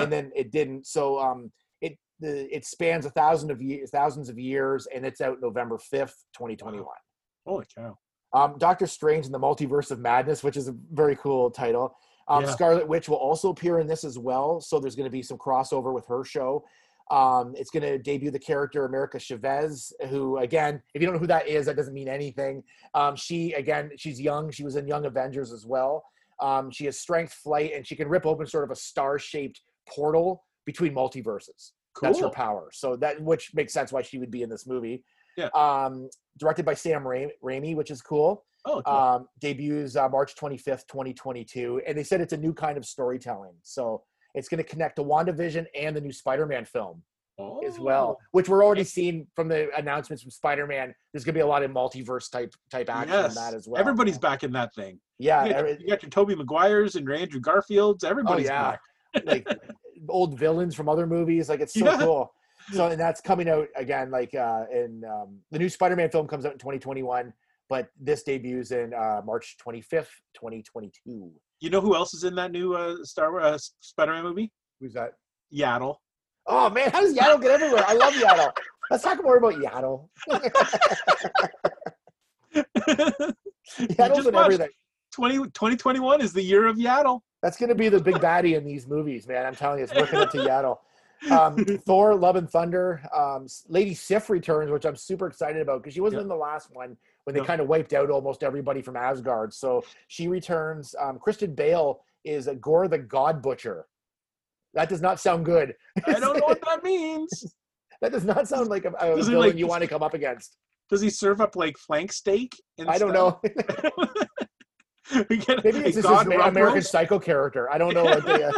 [0.02, 0.86] and then it didn't.
[0.88, 1.52] So um,
[1.82, 5.78] it the it spans a thousand of years, thousands of years, and it's out November
[5.78, 6.88] fifth, twenty twenty one.
[7.46, 7.98] holy cow!
[8.34, 11.96] Um, Doctor Strange and the Multiverse of Madness, which is a very cool title.
[12.28, 12.52] Um, Yeah.
[12.52, 15.38] Scarlet Witch will also appear in this as well, so there's going to be some
[15.38, 16.64] crossover with her show.
[17.10, 21.20] Um, it's going to debut the character America Chavez, who, again, if you don't know
[21.20, 22.64] who that is, that doesn't mean anything.
[22.94, 24.50] Um, she, again, she's young.
[24.50, 26.06] She was in Young Avengers as well.
[26.40, 29.60] Um, she has strength, flight, and she can rip open sort of a star-shaped
[29.92, 31.72] portal between multiverses.
[32.02, 32.70] That's her power.
[32.74, 35.04] So that which makes sense why she would be in this movie.
[35.38, 35.50] Yeah.
[35.56, 38.44] Um, directed by Sam Ra- Raimi, which is cool.
[38.66, 38.94] Oh, cool.
[38.96, 43.54] Um, debuts uh, March 25th, 2022, and they said it's a new kind of storytelling.
[43.64, 44.04] So
[44.36, 47.02] it's going to connect to WandaVision and the new Spider-Man film
[47.66, 50.94] as well, Oh, which we're already seeing from the announcements from Spider-Man.
[51.12, 53.80] There's going to be a lot of multiverse type type action in that as well.
[53.82, 55.00] Everybody's back in that thing.
[55.18, 58.04] yeah, You got, every- you got your Tobey Maguires and your Andrew Garfields.
[58.04, 58.76] oh Everybody's yeah,
[59.16, 59.26] back.
[59.26, 59.48] like
[60.10, 61.50] old villains from other movies.
[61.50, 61.98] Like it's so Yeah.
[61.98, 62.32] cool.
[62.74, 64.12] So and that's coming out again.
[64.12, 67.34] Like uh, in um, the new Spider-Man film comes out in 2021,
[67.70, 71.32] but this debuts in uh, March 25th, 2022.
[71.60, 74.52] You know who else is in that new uh, Star Wars uh, Spider-Man movie?
[74.80, 75.14] Who's that?
[75.54, 75.96] Yaddle.
[76.48, 77.84] Oh man, how does Yaddle get everywhere?
[77.88, 78.52] I love Yaddle.
[78.90, 80.10] Let's talk more about Yaddle.
[83.80, 84.70] Yaddle's in everything.
[85.22, 87.20] 20, 2021 is the year of Yaddle.
[87.44, 89.46] That's gonna be the big baddie in these movies, man.
[89.46, 90.78] I'm telling you, it's working up to Yaddle.
[91.32, 93.04] Um, Thor: Love and Thunder.
[93.16, 96.24] Um, Lady Sif returns, which I'm super excited about because she wasn't Yep.
[96.24, 97.46] in the last one when they No.
[97.46, 99.54] kind of wiped out almost everybody from Asgard.
[99.54, 100.96] So she returns.
[101.00, 103.86] Um, Christian Bale is a Gorr the God Butcher.
[104.74, 105.76] That does not sound good.
[106.08, 107.54] I don't know what that means.
[108.02, 110.58] That does not sound like a, a villain like, you want to come up against.
[110.90, 112.60] Does he serve up like flank steak?
[112.88, 113.40] I don't know.
[115.30, 116.82] we get Maybe it's just his American.
[116.82, 117.72] Psycho character.
[117.72, 118.44] I don't know they.
[118.44, 118.52] Uh,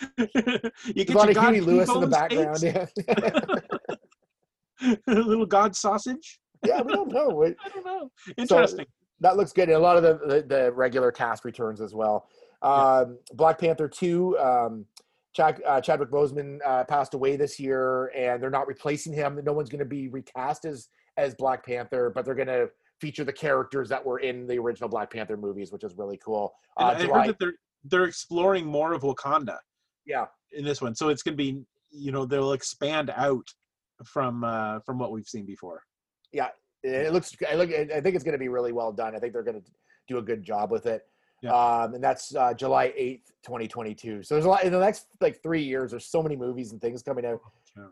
[0.84, 2.62] you get a lot of Huey Lewis in the background.
[2.62, 2.86] Yeah.
[5.08, 6.38] a little God sausage.
[6.64, 7.42] yeah, we don't know.
[7.42, 8.10] It- I don't know.
[8.36, 8.86] Interesting.
[9.20, 9.68] that looks good.
[9.68, 12.28] And a lot of the, the, the regular cast returns as well.
[12.62, 14.86] Um, Black Panther 2, um,
[15.34, 19.38] Chad, uh, Chadwick Boseman uh, passed away this year, and they're not replacing him.
[19.44, 22.68] No one's going to be recast as, as Black Panther, but they're going to
[23.00, 26.54] feature the characters that were in the original Black Panther movies, which is really cool.
[26.76, 29.56] Uh, I July- heard that they're they're exploring more of Wakanda
[30.04, 33.46] yeah, in this one, so it's gonna be you know they'll expand out
[34.04, 35.82] from uh from what we've seen before.
[36.32, 36.48] Yeah,
[36.82, 37.34] it looks.
[37.48, 37.70] I look.
[37.70, 39.14] I think it's going to be really well done.
[39.14, 39.70] I think they're going to
[40.06, 41.02] do a good job with it.
[41.42, 41.52] Yeah.
[41.52, 44.22] Um, and that's uh, July eighth, twenty twenty two.
[44.22, 45.92] So there's a lot in the next like three years.
[45.92, 47.40] There's so many movies and things coming out.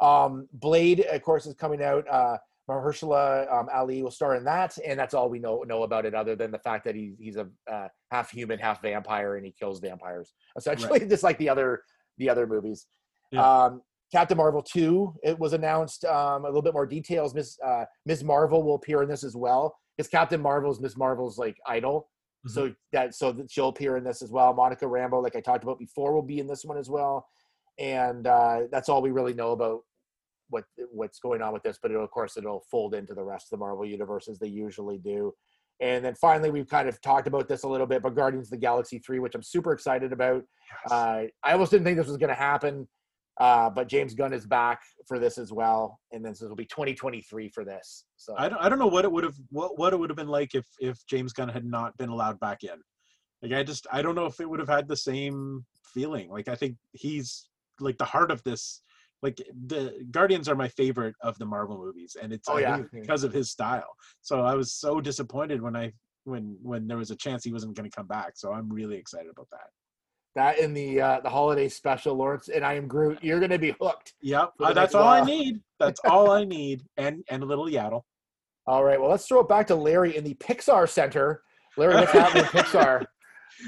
[0.01, 2.09] Um, Blade, of course, is coming out.
[2.09, 2.39] Uh,
[2.69, 6.15] Mahershala um, Ali will star in that, and that's all we know know about it,
[6.15, 9.53] other than the fact that he's he's a uh, half human, half vampire, and he
[9.53, 10.33] kills vampires.
[10.57, 11.83] Essentially, just like the other
[12.19, 12.87] the other movies.
[13.31, 13.65] Yeah.
[13.65, 17.35] Um, Captain Marvel two, it was announced um, a little bit more details.
[17.35, 18.25] Miss uh, Ms.
[18.25, 19.77] Marvel will appear in this as well.
[19.97, 22.09] Because Captain Marvel's Miss Marvel's like idol,
[22.47, 24.53] so that so that she'll appear in this as well.
[24.53, 27.27] Monica Rambeau, like I talked about before, will be in this one as well,
[27.79, 29.81] and uh, that's all we really know about
[30.51, 31.79] what what's going on with this.
[31.81, 34.49] But it'll, of course, it'll fold into the rest of the Marvel universe as they
[34.49, 35.33] usually do.
[35.81, 38.53] And then finally, we've kind of talked about this a little bit, but Guardians of
[38.53, 40.43] the Galaxy three, which I'm super excited about.
[40.85, 40.93] Yes.
[40.93, 42.89] Uh, I almost didn't think this was going to happen,
[43.39, 46.65] uh, but James Gunn is back for this as well, and then so it'll be
[46.65, 48.07] 2023 for this.
[48.17, 50.17] So I don't I don't know what it would have what what it would have
[50.17, 52.81] been like if if James Gunn had not been allowed back in.
[53.43, 56.31] Like I just I don't know if it would have had the same feeling.
[56.31, 57.49] Like I think he's
[57.81, 58.81] like the heart of this.
[59.27, 62.83] Like the Guardians are my favorite of the Marvel movies, and it's Oh, yeah.
[62.93, 63.93] because of his style.
[64.23, 67.75] So I was so disappointed when I when when there was a chance he wasn't
[67.77, 68.33] going to come back.
[68.37, 69.69] So I'm really excited about that.
[70.37, 73.19] that in the uh, the holiday special, Lawrence and I am Groot.
[73.21, 74.15] You're going to be hooked.
[74.23, 75.61] Yep, uh, that's all I need.
[75.81, 78.03] That's all I need, and and a little yaddle.
[78.69, 81.43] All right, well, let's throw it back to Larry in the Pixar Center.
[81.77, 83.05] Larry, what's happening in Pixar?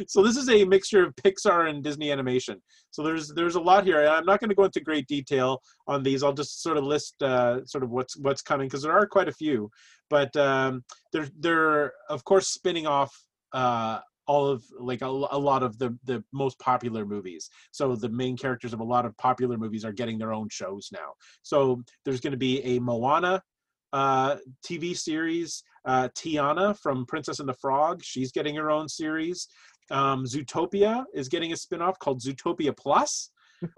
[0.06, 2.60] So this is a mixture of Pixar and Disney animation.
[2.90, 4.06] So there's there's a lot here.
[4.06, 6.22] I'm not going to go into great detail on these.
[6.22, 9.28] I'll just sort of list uh, sort of what's what's coming because there are quite
[9.28, 9.70] a few.
[10.10, 13.14] But um, they're they're of course spinning off
[13.52, 17.48] uh, all of like a, a lot of the the most popular movies.
[17.72, 20.90] So the main characters of a lot of popular movies are getting their own shows
[20.92, 21.14] now.
[21.42, 23.42] So there's going to be a Moana
[23.92, 25.62] uh, TV series.
[25.84, 29.48] Uh, Tiana from Princess and the Frog, she's getting her own series.
[29.90, 33.30] Um, Zootopia is getting a spin-off called Zootopia Plus,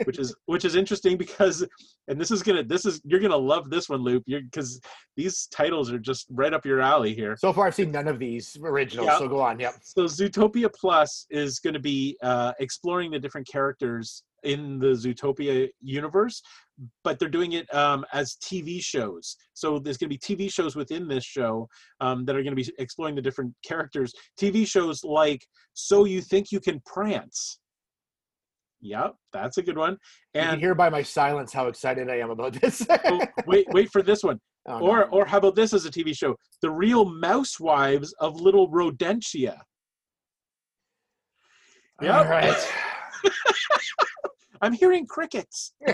[0.04, 1.66] which is which is interesting because,
[2.08, 4.80] and this is gonna this is you're gonna love this one, Loop, you because
[5.16, 7.36] these titles are just right up your alley here.
[7.36, 9.06] So far, I've seen none of these originals.
[9.06, 9.18] Yeah.
[9.18, 9.58] So go on.
[9.58, 9.74] Yep.
[9.82, 15.68] So Zootopia Plus is going to be uh, exploring the different characters in the Zootopia
[15.80, 16.42] universe,
[17.04, 19.36] but they're doing it um, as TV shows.
[19.54, 21.68] So there's going to be TV shows within this show
[22.00, 24.12] um, that are going to be exploring the different characters.
[24.40, 27.59] TV shows like So You Think You Can Prance.
[28.82, 29.92] Yep, that's a good one.
[30.34, 32.86] you can And hear by my silence how excited I am about this.
[32.88, 34.38] oh, wait, wait for this one.
[34.68, 34.84] Oh, no.
[34.86, 36.36] Or, or how about this as a TV show?
[36.60, 39.58] The Real Mousewives of Little Rodentia.
[42.02, 42.14] Yep.
[42.14, 42.72] All right.
[44.60, 45.72] I'm hearing crickets.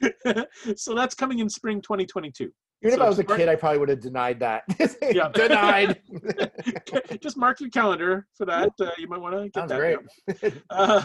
[0.76, 2.50] so that's coming in spring 2022.
[2.82, 4.62] Even if I was a kid, I probably would have denied that.
[5.02, 5.28] Yeah.
[5.30, 6.00] Denied.
[7.20, 8.70] Just mark your calendar for that.
[8.80, 10.40] Uh, you might want to get Sounds that.
[10.40, 10.54] great.
[10.70, 11.02] Uh,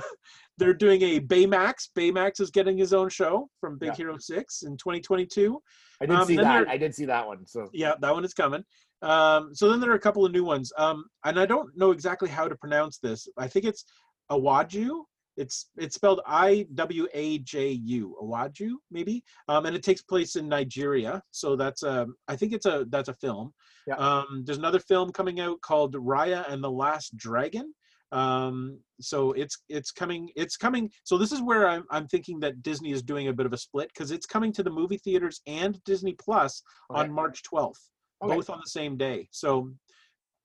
[0.60, 1.88] they're doing a Baymax.
[1.98, 3.96] Baymax is getting his own show from Big Yeah.
[3.96, 5.60] Hero 6 in 2022.
[6.02, 6.68] I did Um, see that.
[6.68, 7.48] I did see that one.
[7.48, 8.64] So Yeah, that one is coming.
[9.02, 10.72] Um, so then there are a couple of new ones.
[10.78, 13.28] Um, and I don't know exactly how to pronounce this.
[13.38, 13.86] I think it's
[14.32, 15.06] Awaju.
[15.38, 18.16] It's it's spelled I W A J U.
[18.22, 19.24] Awaju, maybe.
[19.48, 21.22] Um, and it takes place in Nigeria.
[21.32, 23.54] So that's a I think it's a that's a film.
[23.88, 23.96] Yeah.
[23.96, 27.74] Um, there's another film coming out called Raya and the Last Dragon.
[28.12, 30.92] Um, so it's it's coming it's coming.
[31.04, 33.58] So this is where I'm I'm thinking that Disney is doing a bit of a
[33.58, 36.62] split because it's coming to the movie theaters and Disney Plus
[36.92, 37.02] Okay.
[37.02, 37.80] on March 12th,
[38.24, 38.36] Okay.
[38.36, 39.28] both on the same day.
[39.32, 39.72] So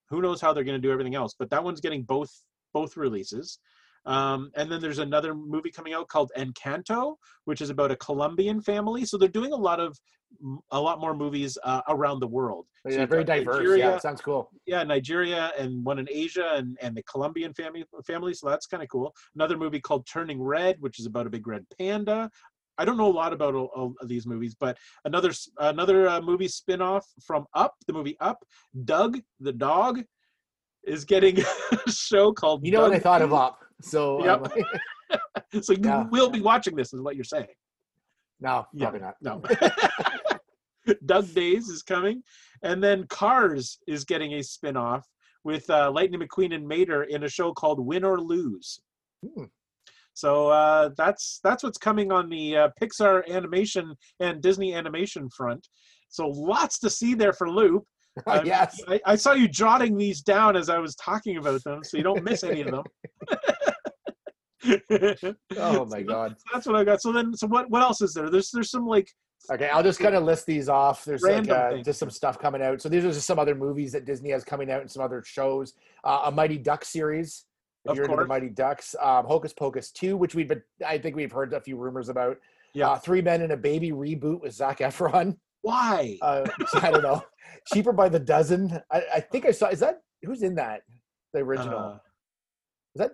[0.09, 1.35] who knows how they're going to do everything else?
[1.39, 2.31] But that one's getting both
[2.73, 3.59] both releases.
[4.07, 8.61] Um, and then there's another movie coming out called Encanto, which is about a Colombian
[8.61, 9.05] family.
[9.05, 9.99] So they're doing a lot of
[10.73, 12.67] a lot more movies uh, around the world.
[12.87, 13.57] So yeah, very diverse.
[13.57, 14.51] Nigeria, Yeah, sounds cool.
[14.67, 18.35] yeah, Nigeria and one in Asia and, and the Colombian family family.
[18.35, 19.15] So that's kind of cool.
[19.35, 22.31] Another movie called Turning Red, which is about a big red panda.
[22.79, 26.49] I don't know a lot about all, of these movies, but another another uh, movie
[26.49, 28.39] spin-off from Up, the movie Up,
[28.85, 30.03] Doug the dog
[30.85, 31.39] is getting
[31.87, 33.59] a show called You know what I thought of up.
[33.81, 34.53] So Yep.
[35.11, 35.21] um,
[35.63, 36.05] So you Yeah.
[36.11, 37.47] will be watching this is what you're saying.
[38.41, 39.15] no, Yeah, probably not.
[39.21, 39.43] No.
[41.07, 42.23] Doug Days is coming.
[42.63, 45.07] And then Cars is getting a spin-off
[45.45, 48.81] with uh, Lightning McQueen and Mater in a show called Win or Lose.
[49.23, 49.45] Hmm.
[50.15, 55.69] So uh, that's that's what's coming on the uh, Pixar animation and Disney animation front.
[56.09, 57.85] So lots to see there for Loop.
[58.27, 58.81] I'm- yes.
[58.89, 62.03] I, I saw you jotting these down as I was talking about them, so you
[62.03, 62.85] don't miss any of them.
[65.57, 66.37] Oh my So god.
[66.53, 67.01] that's what I got.
[67.01, 67.71] So then, so what?
[67.71, 68.31] What else is there?
[68.31, 69.09] There's there's some like
[69.51, 71.05] Okay, I'll just kind of list these off.
[71.05, 72.83] There's like uh, just some stuff coming out.
[72.83, 75.23] So these are just some other movies that Disney has coming out and some other
[75.25, 75.75] shows.
[76.05, 77.45] Uh, a Mighty Duck series.
[77.85, 78.29] If Of you're into the course.
[78.29, 81.77] Mighty Ducks, um, Hocus Pocus 2, which we've been, I think we've heard a few
[81.77, 82.37] rumors about.
[82.75, 82.91] Yeah.
[82.91, 85.37] Uh, Three Men and a Baby reboot with Zac Efron.
[85.63, 86.19] why?
[86.23, 86.45] Uh,
[86.75, 87.23] I don't know.
[87.73, 88.79] Cheaper by the dozen.
[88.91, 89.69] I, I think I saw.
[89.69, 90.83] Is that who's in that?
[91.33, 91.79] The original.
[91.79, 91.95] Uh,
[92.97, 93.13] is that?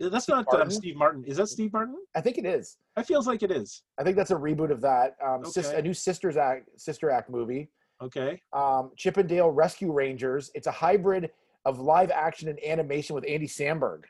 [0.00, 0.70] That's Steve not um, Martin?
[0.70, 1.24] Steve Martin.
[1.24, 1.96] Is that Steve Martin?
[2.14, 2.76] I think it is.
[2.96, 3.82] It feels like it is.
[3.98, 5.16] I think that's a reboot of that.
[5.24, 7.68] Um, sis, a new Sisters Act, Sister Act movie.
[8.00, 8.40] Okay.
[8.52, 10.52] um, Chip 'n Dale Rescue Rangers.
[10.54, 11.30] It's a hybrid
[11.64, 14.02] of live action and animation with Andy Samberg.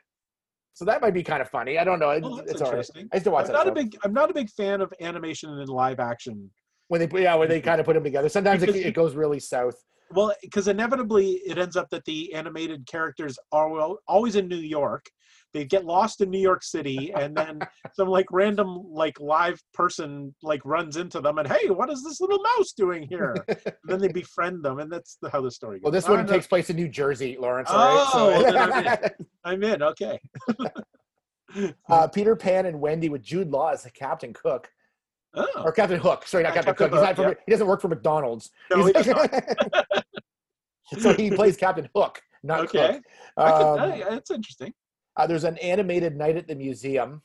[0.73, 1.79] So that might be kind of funny.
[1.79, 2.11] I don't know.
[2.11, 2.67] It- Oh, it's right.
[2.67, 3.09] interesting.
[3.11, 3.97] I used to watch I'm that not a big.
[4.03, 6.51] I'm not a big fan of animation and live action.
[6.89, 8.29] when they put yeah when they kind of put them together.
[8.29, 9.75] Sometimes it, it goes really south.
[10.11, 14.55] Well, because inevitably it ends up that the animated characters are well, always in New
[14.57, 15.05] York.
[15.53, 17.59] They get lost in New York City, and then
[17.95, 22.21] some like random like live person like runs into them, and hey, what is this
[22.21, 23.35] little mouse doing here?
[23.85, 25.83] then they befriend them, and that's the, how the story goes.
[25.85, 27.69] Well, this one know- takes place in New Jersey, Lawrence.
[27.71, 28.53] Oh, right?
[28.53, 29.09] then I'm So,
[29.43, 29.81] I'm in.
[29.81, 30.19] Okay.
[31.89, 34.69] uh, Peter Pan and Wendy with Jude Law as the Captain Cook
[35.35, 36.25] Oh, or Captain Hook.
[36.27, 36.99] Sorry, not Captain, Captain Cook.
[36.99, 38.49] He's not Hook, from, He doesn't work for McDonald's.
[38.71, 42.93] No, he He's- so he plays Captain Hook, not okay.
[42.93, 43.03] Cook.
[43.37, 44.73] I could, Um, uh, yeah, that's interesting.
[45.19, 47.21] Uh, there's an animated night at the museum.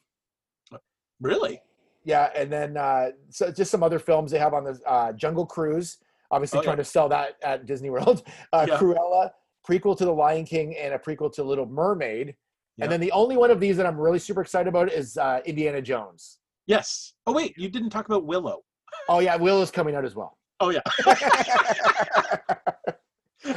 [1.20, 1.61] Really?
[2.05, 5.47] Yeah, and then uh, so just some other films they have on the uh, Jungle
[5.47, 5.99] Cruise.
[6.30, 8.24] Obviously, Oh, trying to sell that at Disney World.
[8.53, 8.76] Uh, Yeah.
[8.78, 9.30] Cruella,
[9.68, 12.34] prequel to The Lion King, and a prequel to Little Mermaid.
[12.76, 12.84] Yeah.
[12.84, 15.40] And then the only one of these that I'm really super excited about is uh,
[15.47, 16.40] Indiana Jones.
[16.66, 17.14] Yes.
[17.26, 18.62] Oh wait, you didn't talk about Willow.
[19.09, 20.36] Oh yeah, Will is coming out as well.
[20.61, 20.80] Oh yeah.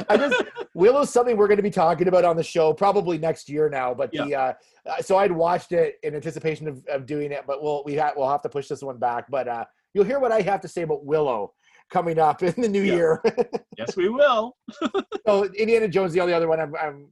[0.08, 0.42] I just
[0.74, 3.94] Willow's something we're going to be talking about on the show probably next year now.
[3.94, 4.52] But the uh,
[4.88, 8.12] uh, so I'd watched it in anticipation of, of doing it, but we'll we ha-
[8.16, 9.26] we'll have to push this one back.
[9.30, 9.64] But uh,
[9.94, 11.52] you'll hear what I have to say about Willow
[11.90, 12.94] coming up in the new Yeah.
[12.94, 13.22] year.
[13.78, 14.56] yes, we will.
[15.26, 17.08] so Indiana Jones, the only other one I'm, I'm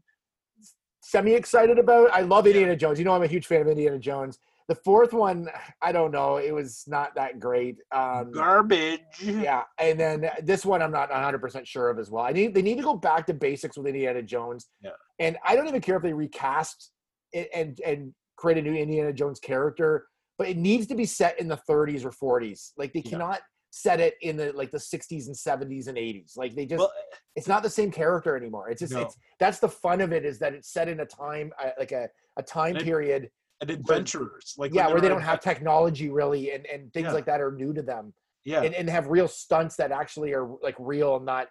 [1.03, 2.11] semi excited about.
[2.13, 2.99] I love Indiana Jones.
[2.99, 4.39] You know I'm a huge fan of Indiana Jones.
[4.69, 5.49] The fourth one,
[5.81, 6.39] I don't know.
[6.39, 7.77] It was not that great.
[7.93, 9.01] Um, Garbage.
[9.23, 12.25] yeah, and then this one I'm not 100 percent sure of as well.
[12.25, 14.67] I need they need to go back to basics with Indiana Jones.
[14.83, 14.91] Yeah.
[15.21, 16.91] and I don't even care if they recast
[17.33, 20.07] it and and create a new Indiana Jones character,
[20.37, 22.11] but it needs to be set in the 30s or
[22.41, 22.73] 40s.
[22.77, 23.11] Like they Yeah.
[23.13, 23.41] cannot
[23.71, 26.37] set it in the like the 60s and 70s and 80s.
[26.37, 26.93] Like they just Well,
[27.37, 28.69] it's not the same character anymore.
[28.71, 29.03] It's just No.
[29.03, 31.93] it's that's the fun of it is that it's set in a time uh, like
[31.93, 36.53] a a time it- period and adventurers like yeah where they don't have technology really
[36.53, 37.13] and and things Yeah.
[37.13, 38.13] like that are new to them
[38.45, 41.49] yeah and, and have real stunts that actually are like real and not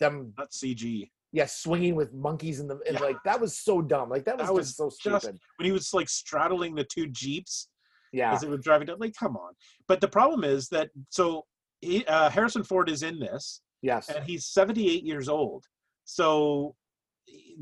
[0.00, 3.00] them not cg yeah, swinging with monkeys in the and Yeah.
[3.04, 4.08] like that was so dumb.
[4.08, 5.38] Like that was, That was just so just- stupid.
[5.58, 7.68] when he was like straddling the two jeeps
[8.14, 8.96] yeah, as they were driving down.
[8.98, 9.52] Like, come on!
[9.88, 11.44] But the problem is that so
[11.82, 15.66] he, uh, Harrison Ford is in this, yes, and he's 78 years old.
[16.06, 16.74] So,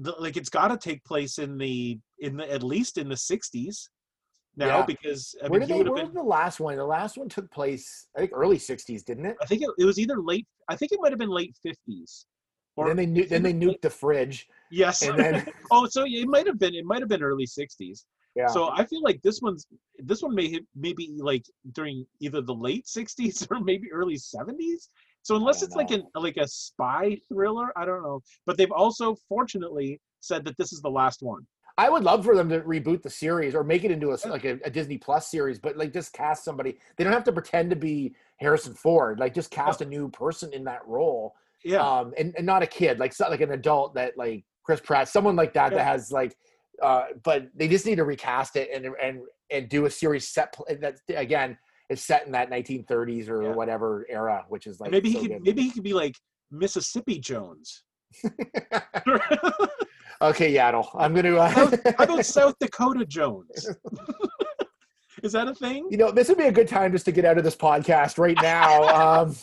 [0.00, 3.14] the, like, it's got to take place in the in the at least in the
[3.14, 3.88] 60s
[4.56, 4.86] now Yeah.
[4.86, 5.82] because I where mean did they?
[5.82, 6.06] Where been.
[6.06, 6.76] was the last one?
[6.76, 9.36] The last one took place, I think, early '60s, didn't it?
[9.42, 10.46] I think it, it was either late.
[10.68, 12.24] I think it might have been late 50s.
[12.78, 15.00] And then they nu- then they nuked the fridge, Yes.
[15.02, 16.74] and then oh, so it might have been.
[16.74, 18.04] It might have been early 60s.
[18.34, 19.66] yeah, So I feel like this one's
[19.98, 24.88] this one may maybe like during either the late '60s or maybe early '70s.
[25.26, 28.20] So unless it's like an like a spy thriller, I don't know.
[28.46, 31.44] But they've also fortunately said that this is the last one.
[31.76, 34.44] I would love for them to reboot the series or make it into a like
[34.44, 36.78] a, a Disney Plus series, but like just cast somebody.
[36.96, 39.18] They don't have to pretend to be Harrison Ford.
[39.18, 42.66] Like just cast a new person in that role, Yeah, um, and and not a
[42.68, 45.78] kid, like so- like an adult that like Chris Pratt, someone like that Yeah.
[45.78, 46.36] that has like.
[46.80, 50.54] Uh, but they just need to recast it and and and do a series set
[50.80, 51.58] that again
[51.88, 53.48] is set in that 1930s or Yeah.
[53.52, 55.42] whatever era, which is like maybe he could good.
[55.44, 56.14] maybe he could be like
[56.50, 57.82] Mississippi Jones.
[60.22, 61.36] okay, Yaddle, I'm gonna.
[61.36, 63.68] Uh, How about South Dakota Jones?
[65.22, 65.86] is that a thing?
[65.90, 68.18] you know, this would be a good time just to get out of this podcast
[68.18, 69.22] right now.
[69.22, 69.36] Um,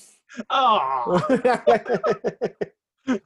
[0.50, 1.22] Oh,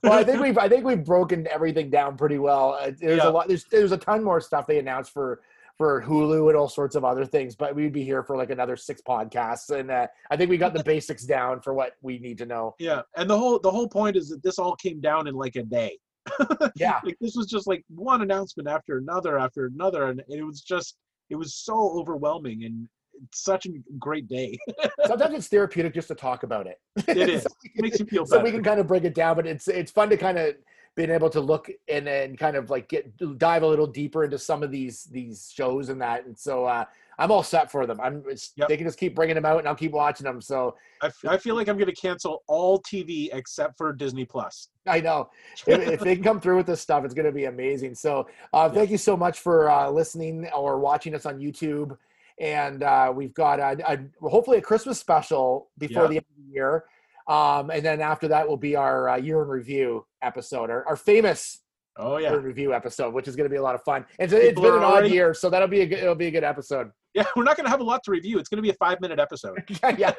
[0.04, 2.74] well, I think we've I think we've broken everything down pretty well.
[2.74, 3.30] Uh, There's Yeah.
[3.30, 3.48] a lot.
[3.48, 5.42] There's there's a ton more stuff they announced for
[5.78, 8.76] for Hulu and all sorts of other things, but we'd be here for like another
[8.76, 12.38] six podcasts, and uh, I think we got the basics down for what we need
[12.40, 12.76] to know.
[12.80, 13.02] yeah.
[13.16, 15.64] And the whole the whole point is that this all came down in like a
[15.64, 15.98] day.
[16.76, 20.62] Yeah, like this was just like one announcement after another after another and it was
[20.62, 20.98] just
[21.30, 22.88] it was so overwhelming and
[23.24, 24.56] it's such a great day
[25.08, 26.78] sometimes it's therapeutic just to talk about it.
[27.08, 28.40] it is So it makes you feel Better.
[28.42, 30.56] so we can kind of break it down, but it's it's fun to kind of
[30.98, 34.38] being able to look and and kind of like get dive a little deeper into
[34.40, 36.26] some of these these shows and that.
[36.26, 36.84] And so uh,
[37.20, 38.02] I'm all set for them.
[38.02, 38.24] I'm
[38.56, 38.68] Yep.
[38.68, 40.42] they can just keep bringing them out, and I'll keep watching them.
[40.42, 44.26] So I, f- I feel like i'm going to cancel all tv except for disney
[44.26, 45.30] plus I know
[45.68, 47.94] if, if they can come through with this stuff, it's going to be amazing.
[47.94, 51.96] So uh, thank you so much for uh, listening or watching us on YouTube.
[52.40, 56.08] And uh, we've got a, a, hopefully a Christmas special before Yeah.
[56.10, 56.86] the end of the year.
[57.28, 60.96] Um, and then after that will be our uh, year in review episode, our, our
[60.96, 61.60] famous
[61.98, 64.06] oh year yeah in review episode, which is going to be a lot of fun.
[64.20, 66.32] And so it's been an odd year, so that'll be a good, it'll be a
[66.32, 66.92] good episode.
[67.14, 68.76] yeah we're not going to have a lot to review it's going to be a
[68.76, 70.14] five minute episode yeah, yeah.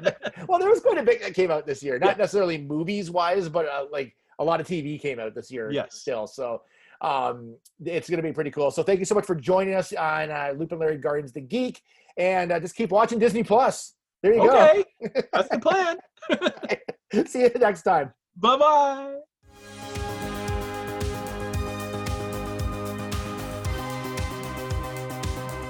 [0.48, 3.48] Well, there was quite a bit that came out this year, not necessarily movies wise,
[3.48, 5.70] but uh, like a lot of TV came out this year.
[5.70, 5.94] Yes.
[5.94, 6.62] Still, so
[7.00, 8.70] um, it's going to be pretty cool.
[8.70, 11.40] So thank you so much for joining us on uh, Loop and Larry Gardens the
[11.40, 11.80] Geek,
[12.16, 13.94] and uh, just keep watching Disney Plus.
[14.23, 14.51] There you go.
[14.51, 14.85] okay
[15.33, 15.97] that's the plan.
[17.27, 18.12] See you next time.
[18.37, 19.14] bye-bye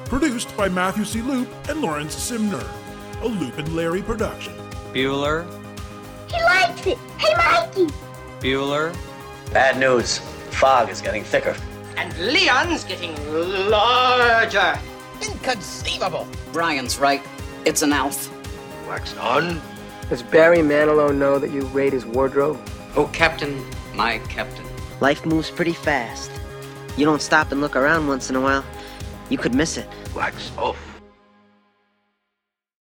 [0.07, 1.21] Produced by Matthew C.
[1.21, 2.67] Loop and Lawrence Simner.
[3.23, 4.55] A Loop and Larry production.
[4.93, 5.47] Bueller,
[6.31, 6.99] He likes it.
[7.19, 7.93] Hey, Mikey.
[8.41, 8.97] Bueller,
[9.53, 10.19] Bad news.
[10.51, 11.55] Fog is getting thicker.
[11.97, 13.15] And Leon's getting
[13.71, 14.79] larger.
[15.23, 16.27] Inconceivable.
[16.53, 17.23] Brian's right.
[17.65, 18.31] It's an elf.
[18.89, 19.61] Wax on.
[20.09, 22.59] Does Barry Manilow know that you raid his wardrobe?
[22.97, 23.63] Oh, Captain,
[23.95, 24.65] my Captain.
[25.01, 26.31] Life moves pretty fast.
[26.97, 28.65] You don't stop and look around once in a while,
[29.29, 29.87] you could miss it.
[30.15, 30.88] Wax off.